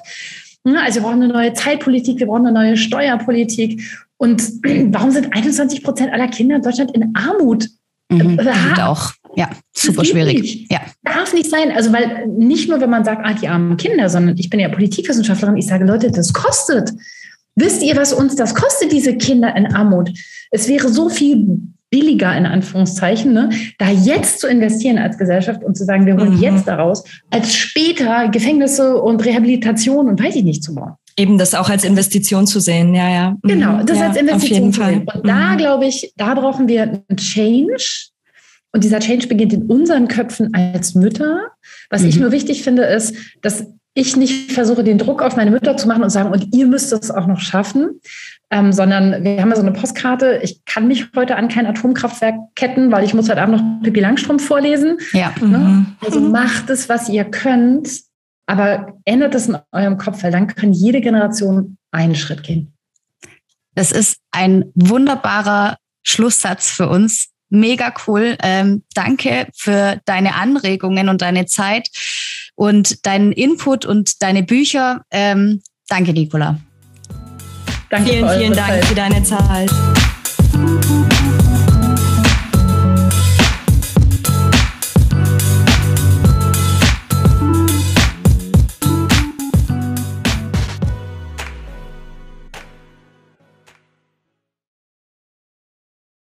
Ne? 0.62 0.80
Also 0.80 1.00
wir 1.00 1.02
brauchen 1.02 1.22
eine 1.22 1.32
neue 1.32 1.52
Zeitpolitik, 1.52 2.20
wir 2.20 2.28
brauchen 2.28 2.46
eine 2.46 2.52
neue 2.52 2.76
Steuerpolitik. 2.76 3.82
Und 4.16 4.40
warum 4.92 5.10
sind 5.10 5.34
21 5.34 5.82
Prozent 5.82 6.12
aller 6.12 6.28
Kinder 6.28 6.56
in 6.56 6.62
Deutschland 6.62 6.92
in 6.92 7.12
Armut? 7.14 7.68
Mhm, 8.12 8.38
äh, 8.38 8.82
auch. 8.82 9.12
Ja, 9.34 9.48
super 9.72 10.04
schwierig. 10.04 10.66
Ja. 10.70 10.80
Darf 11.04 11.32
nicht 11.32 11.48
sein. 11.48 11.72
Also, 11.72 11.92
weil 11.92 12.26
nicht 12.28 12.68
nur, 12.68 12.80
wenn 12.80 12.90
man 12.90 13.04
sagt, 13.04 13.22
ah, 13.24 13.32
die 13.32 13.48
armen 13.48 13.76
Kinder, 13.76 14.08
sondern 14.08 14.36
ich 14.36 14.50
bin 14.50 14.60
ja 14.60 14.68
Politikwissenschaftlerin, 14.68 15.56
ich 15.56 15.66
sage, 15.66 15.84
Leute, 15.84 16.10
das 16.10 16.32
kostet. 16.32 16.92
Wisst 17.54 17.82
ihr, 17.82 17.96
was 17.96 18.12
uns 18.12 18.36
das 18.36 18.54
kostet, 18.54 18.92
diese 18.92 19.16
Kinder 19.16 19.54
in 19.56 19.74
Armut? 19.74 20.10
Es 20.50 20.68
wäre 20.68 20.88
so 20.88 21.08
viel 21.08 21.58
billiger, 21.90 22.34
in 22.36 22.46
Anführungszeichen, 22.46 23.32
ne, 23.34 23.50
da 23.78 23.90
jetzt 23.90 24.40
zu 24.40 24.48
investieren 24.48 24.98
als 24.98 25.18
Gesellschaft 25.18 25.62
und 25.62 25.76
zu 25.76 25.84
sagen, 25.84 26.06
wir 26.06 26.16
holen 26.16 26.36
mhm. 26.36 26.40
jetzt 26.40 26.66
daraus, 26.66 27.04
als 27.30 27.54
später 27.54 28.28
Gefängnisse 28.28 29.00
und 29.00 29.22
Rehabilitation 29.24 30.08
und 30.08 30.22
weiß 30.22 30.34
ich 30.36 30.44
nicht 30.44 30.64
zu 30.64 30.74
bauen. 30.74 30.94
Eben 31.16 31.38
das 31.38 31.54
auch 31.54 31.68
als 31.68 31.84
Investition 31.84 32.46
zu 32.46 32.60
sehen, 32.60 32.94
ja, 32.94 33.08
ja. 33.08 33.30
Mhm. 33.42 33.48
Genau, 33.48 33.82
das 33.82 33.98
ja, 33.98 34.08
als 34.08 34.16
Investition 34.16 34.72
zu 34.72 34.84
sehen. 34.84 35.06
Und 35.12 35.26
da, 35.26 35.52
mhm. 35.52 35.58
glaube 35.58 35.86
ich, 35.86 36.12
da 36.16 36.34
brauchen 36.34 36.68
wir 36.68 36.82
einen 36.82 37.16
Change. 37.16 38.08
Und 38.72 38.84
dieser 38.84 39.00
Change 39.00 39.28
beginnt 39.28 39.52
in 39.52 39.64
unseren 39.64 40.08
Köpfen 40.08 40.54
als 40.54 40.94
Mütter. 40.94 41.48
Was 41.90 42.02
mhm. 42.02 42.08
ich 42.08 42.18
nur 42.18 42.32
wichtig 42.32 42.62
finde, 42.62 42.84
ist, 42.84 43.14
dass 43.42 43.66
ich 43.94 44.16
nicht 44.16 44.52
versuche, 44.52 44.84
den 44.84 44.96
Druck 44.96 45.20
auf 45.22 45.36
meine 45.36 45.50
Mütter 45.50 45.76
zu 45.76 45.86
machen 45.86 46.02
und 46.02 46.10
sagen, 46.10 46.32
und 46.32 46.54
ihr 46.54 46.66
müsst 46.66 46.92
es 46.92 47.10
auch 47.10 47.26
noch 47.26 47.40
schaffen, 47.40 48.00
ähm, 48.50 48.72
sondern 48.72 49.22
wir 49.22 49.40
haben 49.40 49.50
ja 49.50 49.56
so 49.56 49.62
eine 49.62 49.72
Postkarte. 49.72 50.40
Ich 50.42 50.64
kann 50.64 50.88
mich 50.88 51.08
heute 51.14 51.36
an 51.36 51.48
kein 51.48 51.66
Atomkraftwerk 51.66 52.36
ketten, 52.54 52.90
weil 52.90 53.04
ich 53.04 53.12
muss 53.12 53.28
heute 53.28 53.42
Abend 53.42 53.56
noch 53.56 53.82
Pippi 53.82 54.00
Langstrumpf 54.00 54.46
vorlesen. 54.46 54.96
Ja. 55.12 55.34
Ne? 55.40 55.58
Mhm. 55.58 55.86
Also 56.00 56.20
macht 56.20 56.70
es, 56.70 56.88
was 56.88 57.08
ihr 57.10 57.24
könnt 57.24 57.88
aber 58.52 58.98
ändert 59.06 59.34
es 59.34 59.48
in 59.48 59.56
eurem 59.72 59.96
Kopf, 59.96 60.22
weil 60.22 60.30
dann 60.30 60.46
kann 60.46 60.74
jede 60.74 61.00
Generation 61.00 61.78
einen 61.90 62.14
Schritt 62.14 62.42
gehen. 62.42 62.74
Das 63.74 63.92
ist 63.92 64.18
ein 64.30 64.66
wunderbarer 64.74 65.78
Schlusssatz 66.02 66.70
für 66.70 66.86
uns. 66.90 67.28
Mega 67.48 67.94
cool. 68.06 68.36
Ähm, 68.42 68.82
danke 68.92 69.46
für 69.54 70.00
deine 70.04 70.34
Anregungen 70.34 71.08
und 71.08 71.22
deine 71.22 71.46
Zeit 71.46 71.88
und 72.54 73.06
deinen 73.06 73.32
Input 73.32 73.86
und 73.86 74.22
deine 74.22 74.42
Bücher. 74.42 75.00
Ähm, 75.10 75.62
danke, 75.88 76.12
Nicola. 76.12 76.60
Danke 77.88 78.10
vielen, 78.10 78.28
vielen 78.28 78.52
Dank 78.52 78.68
Zeit. 78.68 78.84
für 78.84 78.94
deine 78.94 79.22
Zeit. 79.22 79.70